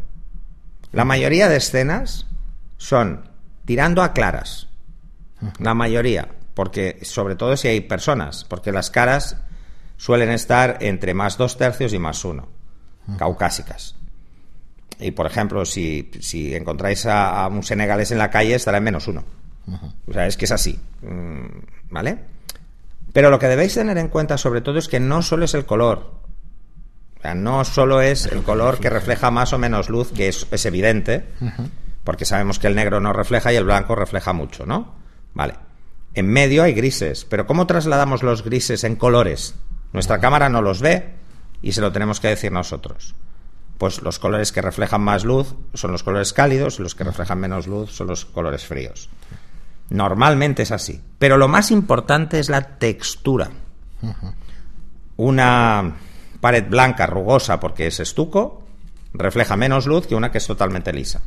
La 0.93 1.05
mayoría 1.05 1.49
de 1.49 1.57
escenas 1.57 2.27
son 2.77 3.29
tirando 3.65 4.05
a 4.05 4.13
claras. 4.13 4.69
La 5.59 5.75
mayoría 5.75 6.29
porque 6.55 6.99
sobre 7.03 7.37
todo 7.37 7.57
si 7.57 7.69
hay 7.69 7.81
personas, 7.81 8.45
porque 8.45 8.73
las 8.73 8.91
caras 8.91 9.37
suelen 9.97 10.31
estar 10.31 10.79
entre 10.81 11.15
más 11.15 11.39
dos 11.39 11.57
tercios 11.57 11.93
y 11.93 11.99
más 11.99 12.25
uno, 12.25 12.49
caucásicas. 13.19 13.97
Y 14.99 15.13
por 15.13 15.27
ejemplo, 15.27 15.65
si, 15.65 16.11
si 16.21 16.55
encontráis 16.55 17.07
a, 17.07 17.47
un 17.49 17.63
senegalés 17.63 18.11
en 18.11 18.19
la 18.19 18.31
calle, 18.31 18.55
estará 18.55 18.79
en 18.79 18.85
menos 18.85 19.09
uno. 19.09 19.25
O 20.07 20.13
sea, 20.13 20.27
es 20.27 20.37
que 20.37 20.45
es 20.45 20.53
así. 20.53 20.79
Mm, 21.03 21.47
¿Vale? 21.91 22.19
Pero 23.13 23.31
lo 23.31 23.39
que 23.39 23.49
debéis 23.49 23.75
tener 23.75 23.99
en 23.99 24.09
cuenta 24.09 24.39
sobre 24.39 24.61
todo 24.61 24.79
es 24.79 24.89
que 24.89 25.01
no 25.01 25.23
solo 25.23 25.45
es 25.45 25.55
el 25.55 25.67
color. 25.67 26.15
O 27.19 27.23
sea, 27.23 27.35
no 27.35 27.65
solo 27.65 28.01
es 28.01 28.27
el 28.27 28.43
color 28.43 28.81
que 28.81 28.91
refleja 28.91 29.31
más 29.31 29.53
o 29.53 29.59
menos 29.59 29.89
luz, 29.89 30.13
que 30.13 30.29
es, 30.29 30.47
es 30.51 30.67
evidente, 30.67 31.25
porque 32.05 32.25
sabemos 32.25 32.59
que 32.59 32.67
el 32.67 32.75
negro 32.75 33.01
no 33.01 33.13
refleja 33.13 33.53
y 33.53 33.57
el 33.57 33.65
blanco 33.65 33.95
refleja 33.95 34.33
mucho, 34.33 34.67
¿no? 34.67 34.95
Vale. 35.35 35.55
En 36.15 36.27
medio 36.29 36.63
hay 36.63 36.75
grises, 36.75 37.25
pero 37.25 37.47
¿cómo 37.47 37.67
trasladamos 37.67 38.23
los 38.23 38.45
grises 38.45 38.85
en 38.85 38.97
colores? 38.97 39.55
Nuestra 39.93 40.19
cámara 40.19 40.49
no 40.49 40.61
los 40.61 40.81
ve 40.81 41.15
y 41.63 41.73
se 41.73 41.81
lo 41.81 41.93
tenemos 41.93 42.21
que 42.21 42.29
decir 42.29 42.53
nosotros. 42.53 43.15
Pues 43.79 44.03
los 44.03 44.19
colores 44.19 44.53
que 44.53 44.63
reflejan 44.63 45.01
más 45.01 45.25
luz 45.25 45.55
son 45.75 45.93
los 45.93 46.03
colores 46.03 46.33
cálidos 46.33 46.79
y 46.79 46.83
los 46.83 46.95
que 46.95 47.05
reflejan 47.05 47.41
menos 47.41 47.67
luz 47.67 47.93
son 47.93 48.09
los 48.09 48.25
colores 48.27 48.67
fríos. 48.67 49.09
Normalmente 49.89 50.63
es 50.63 50.71
así. 50.71 51.01
Pero 51.19 51.37
lo 51.37 51.49
más 51.49 51.71
importante 51.71 52.39
es 52.39 52.49
la 52.49 52.79
textura. 52.79 53.51
Una 55.17 55.97
pared 56.41 56.69
blanca, 56.69 57.07
rugosa, 57.07 57.59
porque 57.59 57.87
es 57.87 58.01
estuco, 58.01 58.65
refleja 59.15 59.57
menos 59.57 59.87
luz 59.87 60.07
que 60.07 60.15
una 60.15 60.31
que 60.31 60.39
es 60.39 60.47
totalmente 60.47 60.93
lisa. 60.93 61.23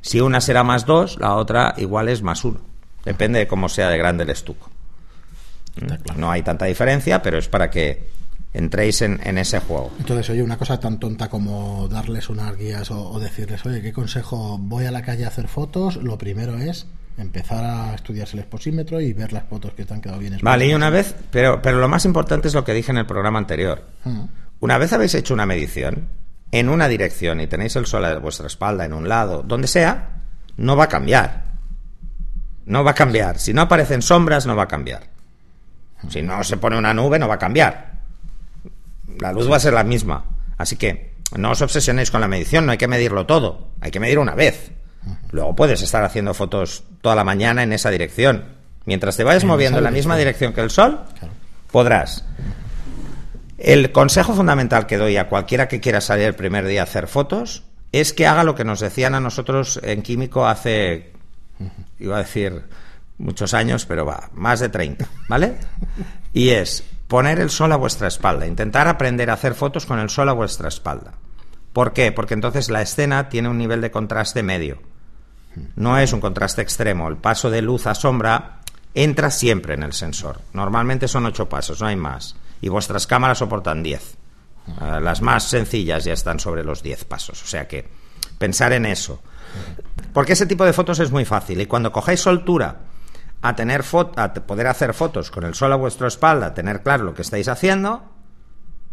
Si 0.00 0.20
una 0.20 0.40
será 0.40 0.64
más 0.64 0.86
2, 0.86 1.18
la 1.20 1.36
otra 1.36 1.74
igual 1.76 2.08
es 2.08 2.22
más 2.22 2.44
1. 2.44 2.71
Depende 3.04 3.40
de 3.40 3.46
cómo 3.46 3.68
sea 3.68 3.88
de 3.88 3.98
grande 3.98 4.24
el 4.24 4.30
estuco. 4.30 4.70
No 6.16 6.30
hay 6.30 6.42
tanta 6.42 6.66
diferencia, 6.66 7.22
pero 7.22 7.38
es 7.38 7.48
para 7.48 7.70
que 7.70 8.10
entréis 8.52 9.02
en, 9.02 9.38
ese 9.38 9.60
juego. 9.60 9.90
Entonces, 9.98 10.28
oye, 10.30 10.42
una 10.42 10.58
cosa 10.58 10.78
tan 10.78 11.00
tonta 11.00 11.28
como 11.28 11.88
darles 11.88 12.28
unas 12.28 12.56
guías 12.56 12.90
o, 12.90 13.18
decirles, 13.18 13.64
oye, 13.64 13.80
¿qué 13.80 13.92
consejo? 13.92 14.58
Voy 14.58 14.84
a 14.84 14.90
la 14.90 15.02
calle 15.02 15.24
a 15.24 15.28
hacer 15.28 15.48
fotos. 15.48 15.96
Lo 15.96 16.18
primero 16.18 16.58
es 16.58 16.86
empezar 17.18 17.64
a 17.64 17.94
estudiarse 17.94 18.36
el 18.36 18.40
exposímetro 18.40 19.00
y 19.00 19.12
ver 19.12 19.32
las 19.32 19.44
fotos 19.44 19.72
que 19.74 19.84
te 19.84 19.94
han 19.94 20.00
quedado 20.00 20.18
bien. 20.18 20.38
Vale, 20.42 20.66
y 20.66 20.74
una 20.74 20.90
vez, 20.90 21.14
pero, 21.30 21.60
pero 21.62 21.78
lo 21.78 21.88
más 21.88 22.04
importante 22.04 22.48
es 22.48 22.54
lo 22.54 22.64
que 22.64 22.74
dije 22.74 22.90
en 22.90 22.98
el 22.98 23.06
programa 23.06 23.38
anterior. 23.38 23.86
Mm. 24.04 24.24
Una 24.60 24.78
vez 24.78 24.92
habéis 24.92 25.14
hecho 25.14 25.34
una 25.34 25.46
medición, 25.46 26.08
en 26.52 26.68
una 26.68 26.88
dirección 26.88 27.40
y 27.40 27.46
tenéis 27.46 27.76
el 27.76 27.86
sol 27.86 28.04
a 28.04 28.18
vuestra 28.18 28.46
espalda 28.46 28.84
en 28.84 28.92
un 28.92 29.08
lado, 29.08 29.42
donde 29.42 29.66
sea, 29.66 30.20
no 30.56 30.76
va 30.76 30.84
a 30.84 30.88
cambiar. 30.88 31.51
No 32.66 32.84
va 32.84 32.92
a 32.92 32.94
cambiar. 32.94 33.38
Si 33.38 33.52
no 33.52 33.62
aparecen 33.62 34.02
sombras, 34.02 34.46
no 34.46 34.56
va 34.56 34.64
a 34.64 34.68
cambiar. 34.68 35.04
Si 36.08 36.22
no 36.22 36.42
se 36.44 36.56
pone 36.56 36.78
una 36.78 36.94
nube, 36.94 37.18
no 37.18 37.28
va 37.28 37.34
a 37.34 37.38
cambiar. 37.38 37.92
La 39.20 39.32
luz 39.32 39.50
va 39.50 39.56
a 39.56 39.60
ser 39.60 39.72
la 39.72 39.84
misma. 39.84 40.24
Así 40.58 40.76
que 40.76 41.14
no 41.36 41.50
os 41.50 41.62
obsesionéis 41.62 42.10
con 42.10 42.20
la 42.20 42.28
medición, 42.28 42.66
no 42.66 42.72
hay 42.72 42.78
que 42.78 42.88
medirlo 42.88 43.26
todo. 43.26 43.68
Hay 43.80 43.90
que 43.90 44.00
medir 44.00 44.18
una 44.18 44.34
vez. 44.34 44.72
Luego 45.30 45.56
puedes 45.56 45.82
estar 45.82 46.04
haciendo 46.04 46.34
fotos 46.34 46.84
toda 47.00 47.14
la 47.14 47.24
mañana 47.24 47.62
en 47.62 47.72
esa 47.72 47.90
dirección. 47.90 48.44
Mientras 48.84 49.16
te 49.16 49.24
vayas 49.24 49.44
moviendo 49.44 49.78
en 49.78 49.84
la 49.84 49.90
misma 49.90 50.16
dirección 50.16 50.52
que 50.52 50.60
el 50.60 50.70
sol, 50.70 51.00
podrás. 51.70 52.24
El 53.58 53.92
consejo 53.92 54.34
fundamental 54.34 54.86
que 54.86 54.98
doy 54.98 55.16
a 55.16 55.28
cualquiera 55.28 55.68
que 55.68 55.80
quiera 55.80 56.00
salir 56.00 56.26
el 56.26 56.34
primer 56.34 56.66
día 56.66 56.80
a 56.80 56.84
hacer 56.84 57.06
fotos 57.06 57.62
es 57.92 58.12
que 58.12 58.26
haga 58.26 58.42
lo 58.42 58.54
que 58.54 58.64
nos 58.64 58.80
decían 58.80 59.14
a 59.14 59.20
nosotros 59.20 59.78
en 59.84 60.02
químico 60.02 60.46
hace, 60.46 61.12
iba 62.04 62.16
a 62.16 62.20
decir 62.20 62.64
muchos 63.18 63.54
años, 63.54 63.86
pero 63.86 64.04
va, 64.04 64.30
más 64.34 64.60
de 64.60 64.68
30, 64.68 65.06
¿vale? 65.28 65.56
Y 66.32 66.50
es 66.50 66.84
poner 67.08 67.40
el 67.40 67.50
sol 67.50 67.72
a 67.72 67.76
vuestra 67.76 68.08
espalda, 68.08 68.46
intentar 68.46 68.88
aprender 68.88 69.30
a 69.30 69.34
hacer 69.34 69.54
fotos 69.54 69.86
con 69.86 69.98
el 69.98 70.10
sol 70.10 70.28
a 70.28 70.32
vuestra 70.32 70.68
espalda. 70.68 71.12
¿Por 71.72 71.92
qué? 71.92 72.12
Porque 72.12 72.34
entonces 72.34 72.70
la 72.70 72.82
escena 72.82 73.28
tiene 73.28 73.48
un 73.48 73.58
nivel 73.58 73.80
de 73.80 73.90
contraste 73.90 74.42
medio. 74.42 74.80
No 75.76 75.98
es 75.98 76.12
un 76.12 76.20
contraste 76.20 76.62
extremo. 76.62 77.08
El 77.08 77.16
paso 77.16 77.50
de 77.50 77.62
luz 77.62 77.86
a 77.86 77.94
sombra 77.94 78.60
entra 78.94 79.30
siempre 79.30 79.74
en 79.74 79.82
el 79.82 79.92
sensor. 79.92 80.40
Normalmente 80.52 81.08
son 81.08 81.26
ocho 81.26 81.48
pasos, 81.48 81.80
no 81.80 81.86
hay 81.86 81.96
más 81.96 82.36
y 82.62 82.68
vuestras 82.68 83.06
cámaras 83.06 83.38
soportan 83.38 83.82
10. 83.82 84.16
Ah, 84.78 85.00
las 85.00 85.20
más 85.20 85.44
sencillas 85.44 86.04
ya 86.04 86.12
están 86.14 86.38
sobre 86.38 86.64
los 86.64 86.82
10 86.82 87.04
pasos. 87.04 87.42
O 87.42 87.46
sea 87.46 87.68
que 87.68 87.86
pensar 88.38 88.72
en 88.72 88.86
eso. 88.86 89.20
Porque 90.12 90.34
ese 90.34 90.46
tipo 90.46 90.64
de 90.64 90.72
fotos 90.72 90.98
es 91.00 91.10
muy 91.10 91.24
fácil. 91.24 91.60
Y 91.60 91.66
cuando 91.66 91.92
cojáis 91.92 92.20
soltura 92.20 92.80
a, 93.40 93.56
tener 93.56 93.84
a 94.16 94.34
poder 94.34 94.66
hacer 94.66 94.94
fotos 94.94 95.30
con 95.30 95.44
el 95.44 95.54
sol 95.54 95.72
a 95.72 95.76
vuestra 95.76 96.08
espalda, 96.08 96.54
tener 96.54 96.82
claro 96.82 97.04
lo 97.04 97.14
que 97.14 97.22
estáis 97.22 97.48
haciendo, 97.48 98.02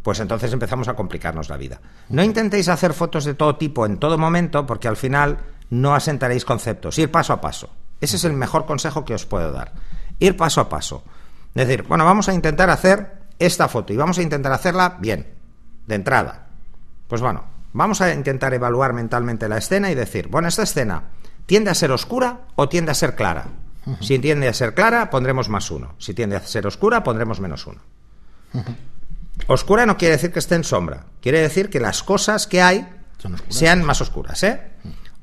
pues 0.02 0.20
entonces 0.20 0.52
empezamos 0.54 0.88
a 0.88 0.96
complicarnos 0.96 1.50
la 1.50 1.58
vida. 1.58 1.82
No 2.10 2.24
intentéis 2.24 2.70
hacer 2.70 2.94
fotos 2.94 3.26
de 3.26 3.34
todo 3.34 3.58
tipo 3.58 3.86
en 3.86 3.98
todo 3.98 4.18
momento, 4.18 4.66
porque 4.66 4.88
al 4.88 4.98
final 4.98 5.40
no 5.70 5.94
asentaréis 5.94 6.46
conceptos. 6.46 6.98
Ir 6.98 7.12
paso 7.12 7.34
a 7.34 7.42
paso. 7.42 7.70
Ese 8.02 8.16
es 8.16 8.24
el 8.24 8.34
mejor 8.34 8.66
consejo 8.66 9.04
que 9.04 9.14
os 9.14 9.26
puedo 9.26 9.52
dar. 9.52 9.74
Ir 10.20 10.38
paso 10.38 10.62
a 10.62 10.70
paso. 10.70 11.04
Es 11.54 11.68
decir, 11.68 11.84
bueno, 11.84 12.06
vamos 12.06 12.30
a 12.30 12.34
intentar 12.34 12.70
hacer 12.70 13.20
esta 13.38 13.68
foto 13.68 13.94
y 13.94 13.98
vamos 13.98 14.18
a 14.18 14.22
intentar 14.22 14.52
hacerla 14.52 14.98
bien, 15.00 15.28
de 15.86 15.96
entrada. 15.96 16.48
Pues 17.08 17.22
bueno, 17.22 17.44
vamos 17.74 18.02
a 18.02 18.14
intentar 18.14 18.54
evaluar 18.54 18.94
mentalmente 18.94 19.48
la 19.50 19.58
escena 19.58 19.92
y 19.92 19.96
decir, 19.96 20.28
bueno, 20.28 20.48
esta 20.48 20.64
escena 20.64 21.04
tiende 21.46 21.72
a 21.72 21.76
ser 21.76 21.92
oscura 21.92 22.42
o 22.56 22.70
tiende 22.70 22.92
a 22.92 22.96
ser 22.96 23.16
clara. 23.16 23.48
Si 24.02 24.20
tiende 24.20 24.48
a 24.48 24.54
ser 24.54 24.76
clara, 24.76 25.10
pondremos 25.10 25.50
más 25.50 25.72
uno. 25.72 25.96
Si 25.98 26.14
tiende 26.14 26.36
a 26.36 26.42
ser 26.42 26.68
oscura, 26.68 27.04
pondremos 27.04 27.40
menos 27.40 27.66
uno. 27.66 27.82
Oscura 29.48 29.86
no 29.86 29.98
quiere 29.98 30.16
decir 30.16 30.32
que 30.32 30.40
esté 30.40 30.56
en 30.56 30.64
sombra. 30.64 31.06
Quiere 31.22 31.42
decir 31.42 31.70
que 31.70 31.80
las 31.80 32.04
cosas 32.04 32.46
que 32.46 32.62
hay 32.62 32.88
sean 33.48 33.84
más 33.84 34.02
oscuras, 34.02 34.44
¿eh? 34.44 34.62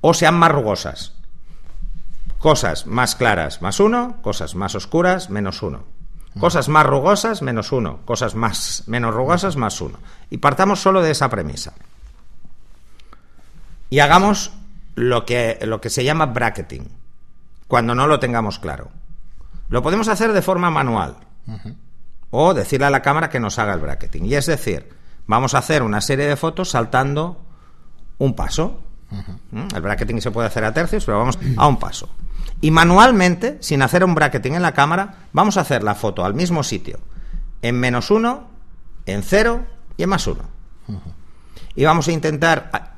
O 0.00 0.14
sean 0.14 0.34
más 0.34 0.50
rugosas. 0.50 1.12
Cosas 2.38 2.86
más 2.86 3.14
claras, 3.14 3.62
más 3.62 3.78
uno. 3.78 4.20
Cosas 4.22 4.54
más 4.54 4.74
oscuras, 4.74 5.30
menos 5.30 5.62
uno. 5.62 5.84
Cosas 6.38 6.68
más 6.68 6.84
rugosas, 6.84 7.40
menos 7.42 7.72
uno. 7.72 8.00
Cosas 8.04 8.34
más, 8.34 8.82
menos 8.86 9.14
rugosas, 9.14 9.56
más 9.56 9.80
uno. 9.80 9.98
Y 10.28 10.38
partamos 10.38 10.80
solo 10.80 11.02
de 11.02 11.12
esa 11.12 11.30
premisa. 11.30 11.72
Y 13.90 14.00
hagamos 14.00 14.52
lo 14.94 15.24
que, 15.24 15.58
lo 15.62 15.80
que 15.80 15.90
se 15.90 16.04
llama 16.04 16.26
bracketing, 16.26 16.88
cuando 17.68 17.94
no 17.94 18.06
lo 18.06 18.18
tengamos 18.18 18.58
claro. 18.58 18.90
Lo 19.68 19.82
podemos 19.82 20.08
hacer 20.08 20.32
de 20.32 20.42
forma 20.42 20.70
manual. 20.70 21.16
O 22.30 22.54
decirle 22.54 22.86
a 22.86 22.90
la 22.90 23.02
cámara 23.02 23.28
que 23.28 23.40
nos 23.40 23.58
haga 23.58 23.74
el 23.74 23.80
bracketing. 23.80 24.24
Y 24.26 24.34
es 24.34 24.46
decir, 24.46 24.88
vamos 25.26 25.54
a 25.54 25.58
hacer 25.58 25.82
una 25.82 26.00
serie 26.00 26.26
de 26.26 26.36
fotos 26.36 26.70
saltando 26.70 27.40
un 28.18 28.34
paso. 28.34 28.80
¿Mm? 29.50 29.68
El 29.74 29.82
bracketing 29.82 30.20
se 30.20 30.30
puede 30.30 30.48
hacer 30.48 30.64
a 30.64 30.72
tercios, 30.72 31.04
pero 31.04 31.18
vamos 31.18 31.38
a 31.56 31.66
un 31.66 31.78
paso. 31.78 32.08
Y 32.60 32.70
manualmente, 32.70 33.58
sin 33.60 33.82
hacer 33.82 34.02
un 34.04 34.14
bracketing 34.14 34.54
en 34.54 34.62
la 34.62 34.72
cámara, 34.72 35.26
vamos 35.32 35.56
a 35.56 35.60
hacer 35.60 35.82
la 35.82 35.94
foto 35.94 36.24
al 36.24 36.34
mismo 36.34 36.62
sitio, 36.62 36.98
en 37.62 37.78
menos 37.78 38.10
uno, 38.10 38.48
en 39.04 39.22
cero 39.22 39.66
y 39.96 40.04
en 40.04 40.08
más 40.08 40.26
uno. 40.26 40.42
Y 41.74 41.84
vamos 41.84 42.08
a 42.08 42.12
intentar, 42.12 42.95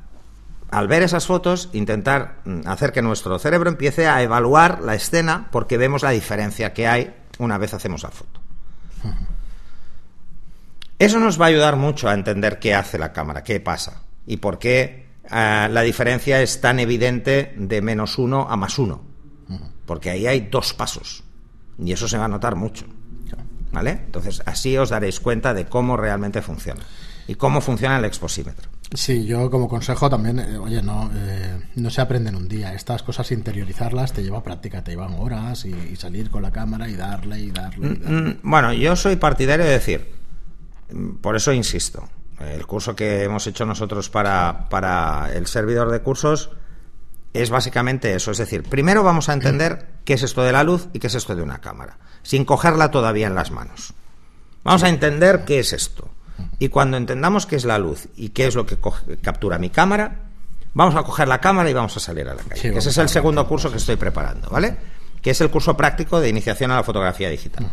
al 0.71 0.87
ver 0.87 1.03
esas 1.03 1.25
fotos, 1.25 1.69
intentar 1.73 2.39
mm, 2.45 2.61
hacer 2.65 2.91
que 2.91 3.01
nuestro 3.01 3.37
cerebro 3.39 3.69
empiece 3.69 4.07
a 4.07 4.21
evaluar 4.21 4.81
la 4.81 4.95
escena 4.95 5.47
porque 5.51 5.77
vemos 5.77 6.03
la 6.03 6.11
diferencia 6.11 6.73
que 6.73 6.87
hay 6.87 7.13
una 7.37 7.57
vez 7.57 7.73
hacemos 7.73 8.03
la 8.03 8.09
foto. 8.09 8.39
Eso 10.97 11.19
nos 11.19 11.39
va 11.39 11.45
a 11.45 11.47
ayudar 11.47 11.77
mucho 11.77 12.09
a 12.09 12.13
entender 12.13 12.59
qué 12.59 12.75
hace 12.75 12.97
la 12.97 13.13
cámara, 13.13 13.43
qué 13.43 13.59
pasa 13.61 14.03
y 14.27 14.37
por 14.37 14.59
qué 14.59 15.07
eh, 15.31 15.67
la 15.71 15.81
diferencia 15.81 16.41
es 16.41 16.59
tan 16.59 16.79
evidente 16.79 17.53
de 17.55 17.81
menos 17.81 18.17
uno 18.17 18.47
a 18.49 18.57
más 18.57 18.77
uno 18.77 19.09
porque 19.89 20.11
ahí 20.11 20.27
hay 20.27 20.41
dos 20.51 20.75
pasos 20.75 21.23
y 21.79 21.91
eso 21.91 22.07
se 22.07 22.19
va 22.19 22.25
a 22.25 22.27
notar 22.27 22.55
mucho. 22.55 22.85
¿Vale? 23.71 23.89
Entonces, 24.05 24.43
así 24.45 24.77
os 24.77 24.89
daréis 24.89 25.19
cuenta 25.19 25.55
de 25.55 25.65
cómo 25.65 25.97
realmente 25.97 26.43
funciona 26.43 26.83
y 27.27 27.33
cómo 27.33 27.59
funciona 27.59 27.97
el 27.97 28.05
exposímetro. 28.05 28.69
Sí, 28.93 29.25
yo 29.25 29.51
como 29.51 29.69
consejo 29.69 30.09
también, 30.09 30.39
eh, 30.39 30.57
oye, 30.57 30.81
no, 30.81 31.11
eh, 31.13 31.59
no 31.75 31.89
se 31.91 32.01
aprende 32.01 32.29
en 32.29 32.35
un 32.35 32.47
día. 32.47 32.73
Estas 32.73 33.03
cosas 33.03 33.31
interiorizarlas 33.31 34.13
te 34.13 34.23
lleva 34.23 34.41
práctica, 34.41 34.83
te 34.83 34.91
llevan 34.91 35.13
horas 35.19 35.65
y, 35.65 35.95
salir 35.95 36.31
con 36.31 36.41
la 36.41 36.51
cámara 36.51 36.89
y 36.89 36.95
darle 36.95 37.39
y 37.39 37.51
darle. 37.51 37.87
Y 37.87 37.89
mm, 37.91 38.01
darle. 38.01 38.21
Mm, 38.21 38.39
bueno, 38.43 38.73
yo 38.73 38.95
soy 38.95 39.15
partidario 39.17 39.65
de 39.65 39.73
decir, 39.73 40.11
mm, 40.91 41.17
por 41.17 41.35
eso 41.35 41.53
insisto, 41.53 42.09
el 42.39 42.65
curso 42.65 42.95
que 42.95 43.23
hemos 43.23 43.45
hecho 43.45 43.63
nosotros 43.65 44.09
para, 44.09 44.67
para 44.69 45.31
el 45.33 45.45
servidor 45.45 45.91
de 45.91 46.01
cursos 46.01 46.49
es 47.33 47.51
básicamente 47.51 48.15
eso. 48.15 48.31
Es 48.31 48.39
decir, 48.39 48.63
primero 48.63 49.03
vamos 49.03 49.29
a 49.29 49.33
entender 49.33 49.85
qué 50.03 50.13
es 50.13 50.23
esto 50.23 50.41
de 50.41 50.51
la 50.51 50.63
luz 50.63 50.87
y 50.93 50.99
qué 50.99 51.07
es 51.07 51.15
esto 51.15 51.35
de 51.35 51.43
una 51.43 51.59
cámara, 51.59 51.99
sin 52.23 52.43
cogerla 52.43 52.89
todavía 52.89 53.27
en 53.27 53.35
las 53.35 53.51
manos. 53.51 53.93
Vamos 54.63 54.81
a 54.81 54.89
entender 54.89 55.45
qué 55.45 55.59
es 55.59 55.73
esto. 55.73 56.09
Y 56.59 56.69
cuando 56.69 56.97
entendamos 56.97 57.45
qué 57.45 57.55
es 57.55 57.65
la 57.65 57.77
luz 57.77 58.07
y 58.15 58.29
qué 58.29 58.47
es 58.47 58.55
lo 58.55 58.65
que 58.65 58.77
captura 59.21 59.57
mi 59.57 59.69
cámara, 59.69 60.15
vamos 60.73 60.95
a 60.95 61.03
coger 61.03 61.27
la 61.27 61.39
cámara 61.39 61.69
y 61.69 61.73
vamos 61.73 61.95
a 61.97 61.99
salir 61.99 62.27
a 62.27 62.33
la 62.33 62.43
calle. 62.43 62.77
ese 62.77 62.89
es 62.89 62.97
el 62.97 63.09
segundo 63.09 63.47
curso 63.47 63.71
que 63.71 63.77
estoy 63.77 63.95
preparando, 63.95 64.49
¿vale? 64.49 64.77
Que 65.21 65.31
es 65.31 65.41
el 65.41 65.49
curso 65.49 65.75
práctico 65.75 66.19
de 66.19 66.29
iniciación 66.29 66.71
a 66.71 66.75
la 66.75 66.83
fotografía 66.83 67.29
digital. 67.29 67.69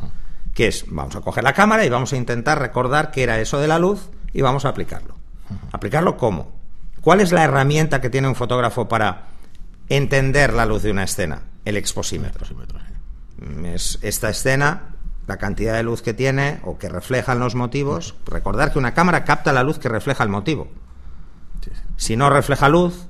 que 0.55 0.69
es, 0.69 0.85
vamos 0.89 1.15
a 1.17 1.21
coger 1.21 1.45
la 1.45 1.53
cámara 1.53 1.85
y 1.85 1.89
vamos 1.89 2.13
a 2.13 2.17
intentar 2.17 2.59
recordar 2.59 3.11
qué 3.11 3.23
era 3.23 3.39
eso 3.41 3.61
de 3.61 3.69
la 3.69 3.79
luz 3.79 4.09
y 4.33 4.41
vamos 4.41 4.65
a 4.65 4.71
aplicarlo. 4.71 5.17
¿Aplicarlo 5.73 6.17
cómo? 6.17 6.57
¿Cuál 7.01 7.21
es 7.21 7.31
la 7.31 7.45
herramienta 7.45 8.01
que 8.01 8.11
tiene 8.11 8.27
un 8.27 8.35
fotógrafo 8.35 8.89
para 8.89 9.29
entender 9.89 10.53
la 10.53 10.67
luz 10.67 10.83
de 10.83 10.91
una 10.91 11.05
escena? 11.05 11.43
El 11.65 11.77
exposímetro. 11.77 12.47
Es 13.65 13.99
esta 14.03 14.31
escena, 14.31 14.96
la 15.27 15.37
cantidad 15.39 15.75
de 15.75 15.83
luz 15.83 16.03
que 16.03 16.15
tiene 16.15 16.61
o 16.65 16.79
que 16.79 16.89
reflejan 16.89 17.39
los 17.41 17.55
motivos. 17.55 18.15
Recordar 18.27 18.73
que 18.73 18.79
una 18.79 18.95
cámara 18.95 19.25
capta 19.25 19.53
la 19.53 19.63
luz 19.63 19.79
que 19.79 19.89
refleja 19.89 20.23
el 20.23 20.29
motivo. 20.31 20.69
Si 21.97 22.17
no 22.17 22.31
refleja 22.31 22.69
luz, 22.69 23.07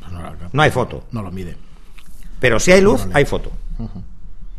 Pues 0.00 0.12
no, 0.52 0.62
hay 0.62 0.70
foto. 0.70 1.04
no 1.12 1.22
lo 1.22 1.30
mide. 1.30 1.56
Pero 2.40 2.60
si 2.60 2.72
hay 2.72 2.80
luz, 2.80 3.06
hay 3.14 3.24
foto. 3.24 3.50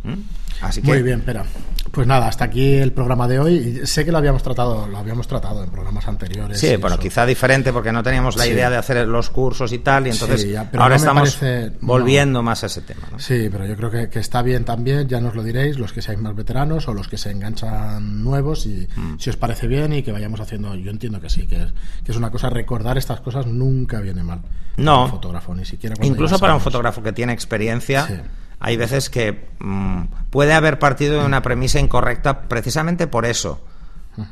¿Mm? 0.04 0.13
Así 0.62 0.82
que 0.82 0.88
Muy 0.88 1.02
bien, 1.04 1.19
espera. 1.19 1.45
Pues 1.91 2.06
nada, 2.08 2.28
hasta 2.28 2.45
aquí 2.45 2.75
el 2.75 2.91
programa 2.91 3.28
de 3.28 3.39
hoy. 3.39 3.82
Sé 3.86 4.06
que 4.06 4.12
lo 4.12 4.17
habíamos 4.19 4.43
tratado, 4.43 4.88
lo 4.88 4.97
habíamos 4.97 5.28
tratado 5.28 5.63
en 5.63 5.69
programas 5.71 6.08
anteriores. 6.08 6.60
Sí, 6.60 6.75
bueno, 6.78 6.95
eso. 6.95 7.02
quizá 7.02 7.25
diferente 7.25 7.73
porque 7.73 7.91
no 7.91 8.04
teníamos 8.04 8.36
la 8.38 8.43
Sí. 8.43 8.52
idea 8.52 8.69
de 8.69 8.78
hacer 8.78 9.08
los 9.08 9.30
cursos 9.30 9.71
y 9.73 9.80
tal, 9.80 10.06
y 10.08 10.12
entonces 10.12 10.41
Sí, 10.41 10.52
ya, 10.52 10.69
pero 10.69 10.84
ahora 10.84 10.95
no 10.95 10.99
estamos 10.99 11.36
parece- 11.36 11.71
no. 11.82 11.88
volviendo 11.88 12.43
más 12.43 12.63
a 12.63 12.67
ese 12.67 12.82
tema. 12.82 13.08
¿no? 13.12 13.19
Sí, 13.19 13.49
pero 13.52 13.65
yo 13.65 13.75
creo 13.75 13.89
que, 13.89 14.10
que 14.10 14.19
está 14.19 14.41
bien 14.41 14.65
también, 14.65 15.08
ya 15.08 15.19
nos 15.19 15.36
lo 15.36 15.43
diréis, 15.43 15.80
los 15.80 15.91
que 15.91 16.02
seáis 16.02 16.19
más 16.19 16.36
veteranos 16.36 16.88
o 16.88 16.93
los 16.93 17.08
que 17.08 17.17
se 17.17 17.32
enganchan 17.32 18.23
nuevos, 18.23 18.65
y 18.65 18.88
Mm. 18.95 19.17
si 19.19 19.30
os 19.30 19.38
parece 19.38 19.67
bien 19.67 19.91
y 19.93 20.04
que 20.04 20.12
vayamos 20.12 20.39
haciendo, 20.39 20.75
yo 20.75 20.91
entiendo 20.91 21.19
que 21.19 21.30
sí, 21.30 21.47
que 21.47 21.56
es, 21.63 21.73
que 22.06 22.12
es 22.12 22.17
una 22.17 22.30
cosa, 22.30 22.49
recordar 22.49 22.97
estas 22.97 23.19
cosas 23.21 23.45
nunca 23.47 23.99
viene 23.99 24.23
mal. 24.23 24.41
No. 24.78 24.91
Para 24.93 25.04
un 25.06 25.10
fotógrafo, 25.12 25.56
ni 25.56 25.65
siquiera 25.65 25.95
Incluso 26.04 26.38
para 26.39 26.54
un 26.54 26.62
fotógrafo 26.62 27.02
que 27.02 27.12
tiene 27.13 27.34
experiencia, 27.34 28.06
Sí. 28.06 28.13
Hay 28.60 28.78
veces 28.78 29.10
que 29.10 29.50
mm, 29.60 30.04
puede 30.30 30.54
haber 30.54 30.80
partido 30.80 31.19
de 31.19 31.26
una 31.26 31.41
premisa 31.41 31.80
incorrecta 31.80 32.41
precisamente 32.43 33.08
por 33.08 33.26
eso, 33.26 33.63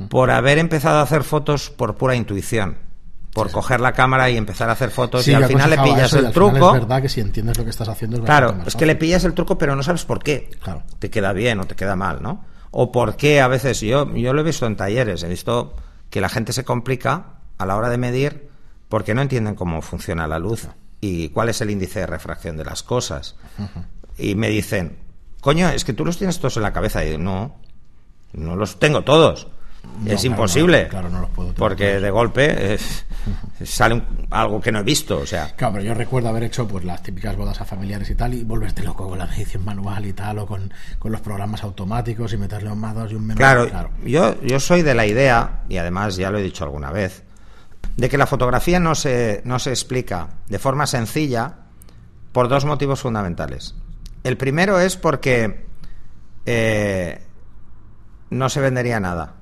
por 0.10 0.32
haber 0.32 0.58
empezado 0.58 0.98
a 0.98 1.04
hacer 1.04 1.24
fotos 1.24 1.70
por 1.70 1.96
pura 1.96 2.16
intuición, 2.16 2.78
por 3.34 3.52
coger 3.52 3.80
la 3.80 3.94
cámara 3.94 4.30
y 4.30 4.36
empezar 4.36 4.68
a 4.70 4.74
hacer 4.74 4.90
fotos 4.90 5.24
Sí, 5.24 5.32
y 5.32 5.36
al 5.36 5.46
final 5.46 5.70
le 5.70 5.78
pillas 5.78 6.12
eso 6.12 6.20
el 6.20 6.34
truco. 6.34 6.76
Es 6.76 6.82
verdad 6.82 7.02
que 7.02 7.10
si 7.10 7.22
entiendes 7.22 7.58
lo 7.58 7.64
que 7.64 7.70
estás 7.70 7.88
haciendo 7.88 8.18
es 8.18 8.24
Claro, 8.24 8.58
es 8.66 8.76
que 8.76 8.86
le 8.86 8.96
pillas 8.96 9.24
el 9.24 9.34
truco, 9.34 9.58
pero 9.58 9.76
no 9.76 9.84
sabes 9.84 10.04
por 10.04 10.22
qué. 10.22 10.50
Claro. 10.62 10.84
Te 11.00 11.10
queda 11.10 11.32
bien 11.32 11.60
o 11.60 11.66
te 11.66 11.76
queda 11.76 11.96
mal, 11.96 12.22
¿no? 12.22 12.44
O 12.72 12.92
por 12.92 13.16
qué 13.16 13.40
a 13.40 13.48
veces, 13.48 13.80
yo, 13.80 14.14
yo 14.14 14.34
lo 14.34 14.42
he 14.42 14.44
visto 14.44 14.66
en 14.66 14.76
talleres, 14.76 15.24
he 15.24 15.30
visto 15.30 15.74
que 16.10 16.20
la 16.20 16.30
gente 16.30 16.52
se 16.52 16.66
complica 16.66 17.38
a 17.58 17.66
la 17.66 17.78
hora 17.78 17.90
de 17.90 17.98
medir 17.98 18.50
porque 18.90 19.14
no 19.14 19.22
entienden 19.22 19.56
cómo 19.56 19.82
funciona 19.82 20.28
la 20.28 20.40
luz 20.40 20.68
y 21.00 21.30
cuál 21.30 21.50
es 21.50 21.62
el 21.62 21.70
índice 21.70 22.02
de 22.02 22.08
refracción 22.08 22.58
de 22.58 22.66
las 22.66 22.84
cosas. 22.84 23.36
Y 24.18 24.36
me 24.36 24.50
dicen, 24.50 24.98
coño, 25.42 25.70
es 25.70 25.84
que 25.86 25.94
tú 25.94 26.04
los 26.06 26.18
tienes 26.18 26.38
todos 26.40 26.58
en 26.58 26.64
la 26.64 26.74
cabeza. 26.74 27.04
Y 27.04 27.08
digo, 27.12 27.20
no, 27.20 27.56
no 28.34 28.56
los 28.56 28.80
tengo 28.80 29.04
todos. 29.04 29.48
No, 30.04 30.12
es 30.12 30.20
claro, 30.22 30.28
imposible. 30.28 30.84
no, 30.84 30.90
claro, 30.90 31.10
no 31.10 31.22
los 31.22 31.30
puedo 31.30 31.54
porque 31.54 31.90
todos. 31.92 32.02
de 32.02 32.10
golpe 32.12 32.74
eh, 32.74 32.78
sale 33.66 33.96
un- 33.96 34.28
algo 34.30 34.60
que 34.60 34.72
no 34.72 34.80
he 34.80 34.84
visto. 34.84 35.20
O 35.20 35.26
sea, 35.26 35.56
Claro, 35.56 35.76
pero 35.76 35.86
yo 35.86 35.94
recuerdo 35.94 36.28
haber 36.30 36.44
hecho 36.44 36.68
pues 36.68 36.84
las 36.84 37.02
típicas 37.02 37.36
bodas 37.38 37.62
a 37.62 37.66
familiares 37.66 38.10
y 38.10 38.16
tal 38.16 38.34
y 38.34 38.44
volverte 38.44 38.84
loco 38.84 39.08
con 39.08 39.18
la 39.18 39.26
medición 39.28 39.64
manual 39.64 40.06
y 40.06 40.14
tal 40.14 40.40
o 40.40 40.46
con, 40.46 40.72
con 41.00 41.12
los 41.12 41.22
programas 41.22 41.64
automáticos 41.64 42.34
y 42.34 42.38
meterle 42.38 42.70
un 42.72 42.80
más 42.80 42.96
dos 42.96 43.12
y 43.12 43.16
un 43.16 43.22
menos 43.28 43.38
Claro, 43.38 43.70
claro. 43.70 43.90
Yo, 44.06 44.40
yo 44.42 44.60
soy 44.60 44.82
de 44.82 44.94
la 44.94 45.06
idea, 45.06 45.64
y 45.70 45.78
además 45.78 46.18
ya 46.18 46.32
lo 46.32 46.38
he 46.40 46.44
dicho 46.44 46.66
alguna 46.66 46.92
vez, 46.92 47.24
de 47.96 48.10
que 48.10 48.18
la 48.18 48.28
fotografía 48.28 48.80
no 48.82 48.94
se, 48.94 49.42
no 49.46 49.58
se 49.58 49.70
explica 49.70 50.30
de 50.50 50.60
forma 50.60 50.86
sencilla 50.86 51.54
por 52.34 52.50
dos 52.50 52.66
motivos 52.66 53.00
fundamentales. 53.00 53.74
El 54.28 54.36
primero 54.38 54.80
es 54.80 54.98
porque 54.98 55.66
eh, 56.46 57.22
no 58.30 58.50
se 58.50 58.60
vendería 58.62 59.00
nada 59.00 59.36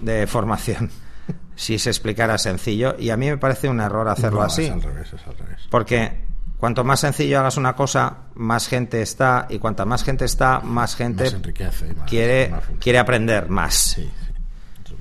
de 0.00 0.26
formación 0.28 0.90
si 1.56 1.78
se 1.78 1.90
explicara 1.90 2.38
sencillo, 2.38 2.94
y 2.98 3.10
a 3.10 3.16
mí 3.16 3.26
me 3.28 3.36
parece 3.38 3.68
un 3.68 3.80
error 3.80 4.08
hacerlo 4.08 4.40
No, 4.40 4.46
así. 4.46 4.64
Es 4.66 4.70
al 4.70 4.82
revés, 4.82 5.12
es 5.12 5.26
al 5.26 5.36
revés. 5.36 5.60
Porque 5.70 6.24
cuanto 6.58 6.84
más 6.84 7.00
sencillo 7.00 7.40
hagas 7.40 7.56
una 7.56 7.74
cosa, 7.74 8.18
más 8.34 8.68
gente 8.68 9.02
está, 9.02 9.46
y 9.50 9.58
cuanta 9.58 9.84
más 9.84 10.04
gente 10.04 10.24
está, 10.24 10.60
más 10.60 10.94
gente 10.94 11.24
Más 11.24 11.32
enriquece 11.34 11.88
y 11.88 11.94
más- 11.94 12.08
quiere, 12.08 12.48
más 12.50 12.62
quiere 12.78 12.98
aprender 12.98 13.48
más. 13.48 13.74
Sí, 13.74 14.02
sí. 14.04 14.94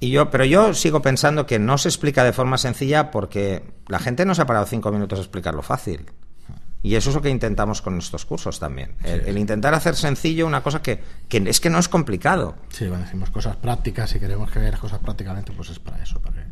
Y 0.00 0.10
yo, 0.10 0.30
pero 0.30 0.44
yo 0.44 0.74
sigo 0.74 1.00
pensando 1.00 1.46
que 1.46 1.58
no 1.58 1.78
se 1.78 1.88
explica 1.88 2.22
de 2.24 2.32
forma 2.34 2.58
sencilla 2.58 3.10
porque 3.10 3.64
la 3.88 3.98
gente 3.98 4.24
no 4.26 4.34
se 4.34 4.42
ha 4.42 4.46
parado 4.46 4.66
cinco 4.66 4.92
minutos 4.92 5.18
a 5.18 5.22
explicarlo 5.22 5.62
fácil. 5.62 6.10
Y 6.84 6.94
eso 6.96 7.08
es 7.08 7.16
lo 7.16 7.22
que 7.22 7.30
intentamos 7.30 7.80
con 7.82 7.98
estos 7.98 8.24
cursos 8.26 8.60
también. 8.60 8.94
El, 9.02 9.22
el 9.22 9.38
intentar 9.38 9.72
hacer 9.74 9.96
sencillo 9.96 10.46
una 10.46 10.62
cosa 10.62 10.80
que, 10.82 11.02
que 11.28 11.38
es 11.46 11.58
que 11.58 11.70
no 11.70 11.78
es 11.78 11.88
complicado. 11.88 12.54
Sí, 12.68 12.86
bueno, 12.86 13.02
decimos 13.04 13.30
cosas 13.30 13.56
prácticas 13.56 14.14
y 14.14 14.20
queremos 14.20 14.50
que 14.50 14.58
veáis 14.58 14.72
las 14.72 14.80
cosas 14.80 14.98
prácticamente, 14.98 15.50
pues 15.52 15.70
es 15.70 15.78
para 15.78 16.02
eso, 16.02 16.20
para 16.20 16.34
que, 16.36 16.44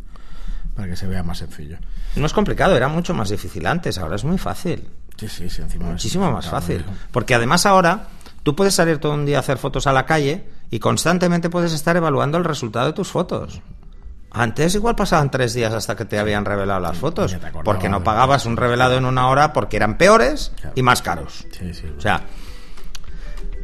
para 0.74 0.88
que 0.88 0.96
se 0.96 1.06
vea 1.06 1.22
más 1.22 1.36
sencillo. 1.38 1.76
No 2.16 2.24
es 2.24 2.32
complicado, 2.32 2.74
era 2.74 2.88
mucho 2.88 3.12
más 3.12 3.28
difícil 3.28 3.66
antes, 3.66 3.98
ahora 3.98 4.16
es 4.16 4.24
muy 4.24 4.38
fácil. 4.38 4.88
Sí, 5.18 5.28
sí, 5.28 5.50
sí, 5.50 5.60
encima 5.60 5.84
es- 5.84 5.90
Muchísimo 5.92 6.32
más 6.32 6.48
fácil. 6.48 6.82
Porque 7.10 7.34
además 7.34 7.66
ahora 7.66 8.08
tú 8.42 8.56
puedes 8.56 8.74
salir 8.74 8.96
todo 8.98 9.12
un 9.12 9.26
día 9.26 9.36
a 9.36 9.40
hacer 9.40 9.58
fotos 9.58 9.86
a 9.86 9.92
la 9.92 10.06
calle 10.06 10.48
y 10.70 10.78
constantemente 10.78 11.50
puedes 11.50 11.74
estar 11.74 11.94
evaluando 11.98 12.38
el 12.38 12.44
resultado 12.44 12.86
de 12.86 12.92
tus 12.94 13.08
fotos. 13.08 13.60
Antes 14.34 14.74
igual 14.74 14.96
pasaban 14.96 15.30
tres 15.30 15.52
días 15.54 15.72
hasta 15.74 15.94
que 15.94 16.04
te 16.06 16.18
habían 16.18 16.44
revelado 16.44 16.80
las 16.80 16.96
fotos, 16.96 17.36
porque 17.64 17.88
no 17.88 18.02
pagabas 18.02 18.46
un 18.46 18.56
revelado 18.56 18.96
en 18.96 19.04
una 19.04 19.28
hora 19.28 19.52
porque 19.52 19.76
eran 19.76 19.98
peores 19.98 20.52
Claro. 20.56 20.72
y 20.74 20.82
más 20.82 21.02
caros. 21.02 21.46
Sí, 21.50 21.74
sí. 21.74 21.86
O 21.96 22.00
sea, 22.00 22.22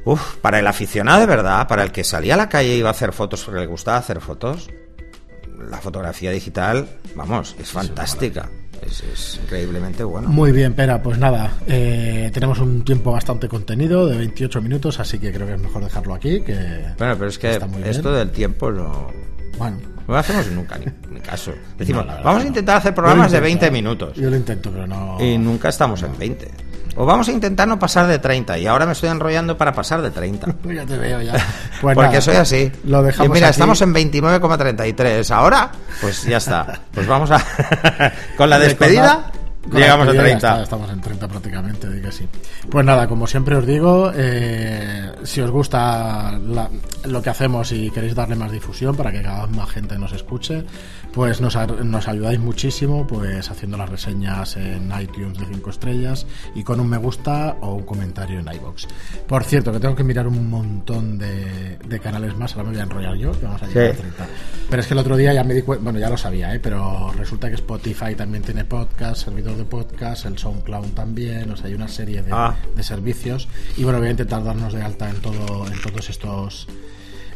uf, 0.04 0.36
para 0.36 0.58
el 0.58 0.66
aficionado 0.66 1.20
de 1.20 1.26
verdad, 1.26 1.66
para 1.68 1.82
el 1.84 1.92
que 1.92 2.04
salía 2.04 2.34
a 2.34 2.36
la 2.36 2.48
calle 2.48 2.74
y 2.74 2.78
iba 2.78 2.88
a 2.88 2.92
hacer 2.92 3.12
fotos 3.12 3.42
porque 3.44 3.60
le 3.60 3.66
gustaba 3.66 3.96
hacer 3.98 4.20
fotos, 4.20 4.68
la 5.70 5.78
fotografía 5.78 6.30
digital, 6.30 6.86
vamos, 7.14 7.56
es 7.58 7.70
fantástica. 7.70 8.48
Es, 8.82 9.00
es 9.02 9.40
increíblemente 9.42 10.04
bueno. 10.04 10.28
Muy 10.28 10.52
bien, 10.52 10.72
Pera, 10.74 11.02
pues 11.02 11.18
nada, 11.18 11.50
eh, 11.66 12.30
tenemos 12.32 12.60
un 12.60 12.84
tiempo 12.84 13.10
bastante 13.10 13.48
contenido 13.48 14.06
de 14.06 14.16
28 14.18 14.62
minutos, 14.62 15.00
así 15.00 15.18
que 15.18 15.32
creo 15.32 15.46
que 15.48 15.54
es 15.54 15.60
mejor 15.60 15.82
dejarlo 15.82 16.14
aquí. 16.14 16.40
Que 16.42 16.54
Bueno, 16.96 17.14
pero 17.16 17.26
es 17.26 17.38
que 17.38 17.58
bien. 17.58 17.84
esto 17.84 18.12
del 18.12 18.30
tiempo 18.30 18.70
no, 18.70 19.08
Bueno, 19.58 19.76
no 20.06 20.14
lo 20.14 20.18
hacemos 20.18 20.46
nunca, 20.52 20.78
ni, 20.78 20.86
ni 21.14 21.20
caso. 21.20 21.52
Decimos, 21.78 22.06
No, 22.06 22.12
vamos 22.22 22.40
a 22.40 22.44
no. 22.44 22.48
intentar 22.48 22.76
hacer 22.78 22.92
Yo 22.92 22.96
programas 22.96 23.30
de 23.32 23.40
20 23.40 23.66
intento, 23.66 23.72
minutos. 23.72 24.14
Yo 24.16 24.30
lo 24.30 24.36
intento, 24.36 24.70
pero 24.70 24.86
no. 24.86 25.16
Y 25.20 25.36
nunca 25.38 25.68
estamos 25.68 26.02
en 26.02 26.16
20. 26.16 26.50
O 27.00 27.06
vamos 27.06 27.28
a 27.28 27.32
intentar 27.32 27.68
no 27.68 27.78
pasar 27.78 28.08
de 28.08 28.18
30. 28.18 28.58
Y 28.58 28.66
ahora 28.66 28.84
me 28.84 28.90
estoy 28.92 29.08
enrollando 29.08 29.56
para 29.56 29.72
pasar 29.72 30.02
de 30.02 30.10
30. 30.10 30.46
Ya 30.74 30.84
te 30.84 30.96
veo 30.98 31.20
ya. 31.22 31.32
Pues 31.80 31.94
Porque 31.94 32.08
nada, 32.08 32.20
soy 32.20 32.34
así. 32.36 32.72
Lo 32.84 33.02
dejamos 33.04 33.28
Y 33.28 33.32
mira, 33.34 33.46
aquí. 33.48 33.52
estamos 33.52 33.80
en 33.82 33.94
29,33. 33.94 35.30
Ahora, 35.30 35.70
pues 36.00 36.24
ya 36.24 36.38
está. 36.38 36.80
Pues 36.92 37.06
vamos 37.06 37.30
a. 37.30 37.40
con 38.36 38.50
la 38.50 38.58
De- 38.58 38.64
despedida, 38.66 39.30
llegamos 39.72 40.08
a 40.08 40.12
ya 40.14 40.20
30. 40.20 40.36
está, 40.48 40.62
estamos 40.62 40.90
en 40.90 41.00
30 41.00 41.28
prácticamente, 41.28 41.88
di 41.90 42.00
que 42.00 42.12
sí. 42.12 42.26
Pues 42.70 42.84
nada, 42.84 43.06
como 43.06 43.26
siempre 43.26 43.56
os 43.56 43.66
digo, 43.66 44.10
eh, 44.14 45.12
si 45.24 45.40
os 45.40 45.50
gusta 45.50 46.38
la- 46.38 46.70
lo 47.04 47.22
que 47.22 47.30
hacemos 47.30 47.72
y 47.72 47.90
queréis 47.90 48.14
darle 48.14 48.36
más 48.36 48.50
difusión 48.52 48.96
para 48.96 49.12
que 49.12 49.22
cada 49.22 49.46
vez 49.46 49.56
más 49.56 49.68
gente 49.70 49.98
nos 49.98 50.12
escuche, 50.12 50.64
pues 51.12 51.40
nos, 51.40 51.56
nos 51.84 52.06
ayudáis 52.08 52.38
muchísimo 52.38 53.06
pues 53.06 53.50
haciendo 53.50 53.76
las 53.76 53.88
reseñas 53.88 54.56
en 54.56 54.92
iTunes 55.00 55.38
de 55.38 55.46
5 55.46 55.70
estrellas 55.70 56.26
y 56.54 56.62
con 56.62 56.80
un 56.80 56.88
me 56.88 56.96
gusta 56.98 57.56
o 57.60 57.74
un 57.74 57.82
comentario 57.84 58.38
en 58.40 58.46
iBox. 58.52 58.86
Por 59.26 59.44
cierto, 59.44 59.72
que 59.72 59.80
tengo 59.80 59.96
que 59.96 60.04
mirar 60.04 60.26
un 60.28 60.48
montón 60.48 61.18
de, 61.18 61.78
de 61.78 62.00
canales 62.00 62.36
más, 62.36 62.52
ahora 62.52 62.64
me 62.64 62.70
voy 62.72 62.80
a 62.80 62.82
enrollar 62.84 63.14
yo, 63.16 63.32
que 63.32 63.46
vamos 63.46 63.62
a 63.62 63.66
llegar 63.66 63.94
Sí. 63.94 63.98
a 63.98 64.02
30. 64.02 64.26
Pero 64.70 64.80
es 64.82 64.86
que 64.88 64.94
el 64.94 65.00
otro 65.00 65.16
día 65.16 65.32
ya 65.32 65.44
me 65.44 65.54
di 65.54 65.62
cuenta, 65.62 65.82
bueno, 65.84 65.98
ya 65.98 66.10
lo 66.10 66.16
sabía, 66.16 66.54
¿eh? 66.54 66.60
pero 66.60 67.12
resulta 67.16 67.48
que 67.48 67.54
Spotify 67.54 68.14
también 68.14 68.42
tiene 68.44 68.64
podcast, 68.64 69.24
servidor 69.24 69.56
de 69.56 69.64
podcast, 69.64 70.26
el 70.26 70.36
SoundCloud 70.38 70.88
también, 70.90 71.50
o 71.50 71.56
sea, 71.56 71.66
hay 71.66 71.74
una 71.74 71.88
serie 71.88 72.22
de, 72.22 72.30
Ah. 72.32 72.54
de 72.76 72.82
servicios. 72.82 73.48
Y 73.76 73.84
bueno, 73.84 73.98
voy 73.98 74.08
a 74.08 74.10
intentar 74.12 74.44
darnos 74.44 74.72
de 74.72 74.82
alta 74.82 75.08
en 75.08 75.16
todo, 75.16 75.66
en 75.66 75.80
todos 75.80 76.08
estos 76.10 76.66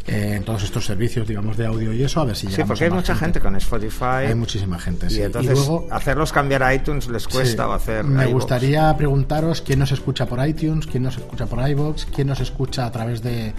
eh, 0.07 0.35
en 0.37 0.45
todos 0.45 0.62
estos 0.65 0.85
servicios, 0.85 1.29
digamos, 1.29 1.57
de 1.57 1.67
audio 1.67 1.93
y 1.93 2.03
eso, 2.03 2.21
a 2.21 2.25
ver 2.25 2.37
si 2.37 2.47
Sí, 2.47 2.53
llegamos 2.53 2.69
porque 2.69 2.85
a 2.85 2.87
hay 2.88 2.93
mucha 2.93 3.15
gente 3.15 3.41
con 3.41 3.55
Spotify. 3.57 4.27
Hay 4.29 4.35
muchísima 4.35 4.79
gente, 4.79 5.09
sí. 5.11 5.19
Y 5.21 5.23
entonces 5.23 5.53
luego, 5.59 5.87
hacerlos 5.91 6.33
cambiar 6.33 6.62
a 6.62 6.75
iTunes 6.75 7.09
les 7.09 7.29
cuesta 7.29 7.65
Sí. 7.65 7.69
o 7.71 7.73
hacer. 7.73 8.05
Me 8.05 8.27
gustaría 8.27 8.97
preguntaros 8.97 9.62
quién 9.62 9.79
nos 9.79 9.93
escucha 9.93 10.27
por 10.27 10.47
iTunes, 10.47 10.87
quién 10.87 11.05
nos 11.05 11.17
escucha 11.17 11.47
por 11.47 11.69
iBox, 11.69 12.07
quién 12.07 12.29
nos 12.29 12.41
escucha 12.41 12.87
a 12.87 12.91
través 12.93 13.23
de, 13.23 13.55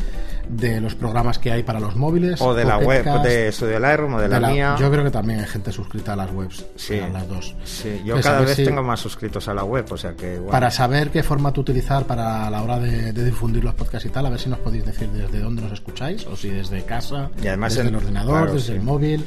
de 0.49 0.81
los 0.81 0.95
programas 0.95 1.39
que 1.39 1.51
hay 1.51 1.63
para 1.63 1.79
los 1.79 1.95
móviles. 1.95 2.41
O 2.41 2.53
de 2.53 2.65
la 2.65 2.77
web 2.77 3.03
Podcast, 3.03 3.25
de 3.25 3.51
Studio 3.51 3.79
Lightroom 3.79 4.13
o 4.15 4.19
de 4.21 4.27
la, 4.27 4.35
de 4.35 4.41
la- 4.41 4.49
mía. 4.49 4.75
Yo 4.79 4.91
creo 4.91 5.03
que 5.03 5.11
también 5.11 5.39
hay 5.39 5.45
gente 5.47 5.71
suscrita 5.71 6.13
a 6.13 6.15
las 6.15 6.31
webs. 6.31 6.65
Sí. 6.75 6.99
a 6.99 7.07
las 7.09 7.27
dos. 7.27 7.55
Sí, 7.63 8.01
yo 8.05 8.15
Pues 8.15 8.25
cada 8.25 8.41
vez 8.41 8.55
si- 8.55 8.65
tengo 8.65 8.83
más 8.83 8.99
suscritos 8.99 9.47
a 9.47 9.53
la 9.53 9.63
web, 9.63 9.85
o 9.91 9.97
sea 9.97 10.13
que. 10.13 10.35
bueno. 10.37 10.51
Para 10.51 10.69
saber 10.71 11.09
qué 11.11 11.23
formato 11.23 11.61
utilizar 11.61 12.05
para 12.05 12.49
la 12.49 12.61
hora 12.63 12.79
de, 12.79 13.13
de 13.13 13.25
difundir 13.25 13.63
los 13.63 13.73
podcasts 13.75 14.05
y 14.07 14.09
tal, 14.09 14.25
a 14.25 14.29
ver 14.29 14.39
si 14.39 14.49
nos 14.49 14.59
podéis 14.59 14.85
decir 14.85 15.09
desde 15.09 15.39
dónde 15.39 15.61
nos 15.61 15.71
escucháis, 15.71 16.25
o 16.27 16.35
si 16.35 16.49
desde 16.49 16.83
casa, 16.83 17.29
Y 17.41 17.47
además 17.47 17.73
desde 17.75 17.87
en- 17.89 17.95
el 17.95 18.01
ordenador, 18.01 18.37
claro, 18.39 18.53
desde 18.53 18.67
sí. 18.67 18.73
el 18.73 18.81
móvil. 18.81 19.25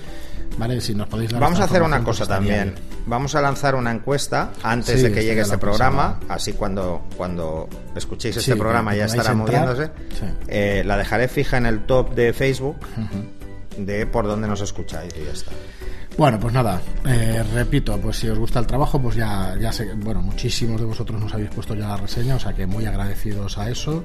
Vale, 0.59 0.81
si 0.81 0.95
nos 0.95 1.07
podéis 1.09 1.31
dar 1.33 1.41
Vamos 1.41 1.61
a 1.61 1.65
hacer 1.65 1.83
una 1.83 2.03
cosa 2.03 2.21
pues 2.25 2.29
también. 2.31 2.75
vamos 3.07 3.35
a 3.35 3.41
lanzar 3.43 3.75
una 3.75 3.91
encuesta 3.93 4.53
antes 4.63 4.97
Sí, 5.01 5.03
de 5.09 5.13
que 5.13 5.23
llegue 5.25 5.43
este 5.43 5.59
programa, 5.59 6.19
así 6.29 6.55
cuando, 6.55 7.05
cuando 7.17 7.69
escuchéis 7.95 8.37
este 8.39 8.53
Sí, 8.53 8.59
programa 8.59 8.95
ya 8.95 9.05
estará 9.05 9.33
entrar, 9.33 9.67
moviéndose. 9.67 9.93
sí. 10.19 10.25
Eh, 10.49 10.83
la 10.87 10.97
dejaré 10.97 11.29
fija 11.29 11.59
en 11.59 11.67
el 11.67 11.85
top 11.87 12.15
de 12.15 12.33
Facebook 12.33 12.77
de 13.77 14.07
por 14.07 14.27
donde 14.27 14.49
nos 14.49 14.61
escucháis 14.63 15.13
y 15.21 15.25
ya 15.27 15.33
está. 15.33 15.51
Bueno, 16.19 16.41
pues 16.41 16.55
nada, 16.55 16.81
eh, 17.05 17.45
repito, 17.53 17.99
pues 17.99 18.17
si 18.17 18.29
os 18.29 18.39
gusta 18.39 18.59
el 18.59 18.67
trabajo, 18.67 19.01
pues 19.01 19.17
ya, 19.17 19.55
ya 19.61 19.71
sé, 19.71 19.93
bueno, 19.97 20.23
muchísimos 20.23 20.81
de 20.81 20.87
vosotros 20.87 21.21
nos 21.21 21.33
habéis 21.35 21.51
puesto 21.51 21.75
ya 21.75 21.89
la 21.89 21.97
reseña, 21.99 22.37
o 22.37 22.39
sea 22.39 22.55
que 22.55 22.67
muy 22.67 22.87
agradecidos 22.87 23.59
a 23.59 23.69
eso. 23.69 24.03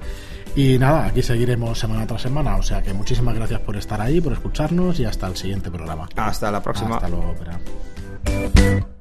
Y 0.54 0.78
nada, 0.78 1.06
aquí 1.06 1.21
seguiremos 1.21 1.80
semana 1.80 2.06
tras 2.06 2.24
semana, 2.24 2.58
o 2.58 2.63
sea 2.63 2.82
que 2.82 2.93
muchísimas 2.93 3.34
gracias 3.36 3.62
por 3.62 3.78
estar 3.78 4.02
ahí, 4.02 4.19
por 4.19 4.34
escucharnos 4.34 5.00
y 5.00 5.06
hasta 5.06 5.28
el 5.28 5.38
siguiente 5.38 5.71
programa. 5.71 6.10
Hasta 6.17 6.52
la 6.52 6.62
próxima. 6.62 6.95
Hasta 6.97 7.08
luego, 7.08 7.34
Pera. 7.36 8.91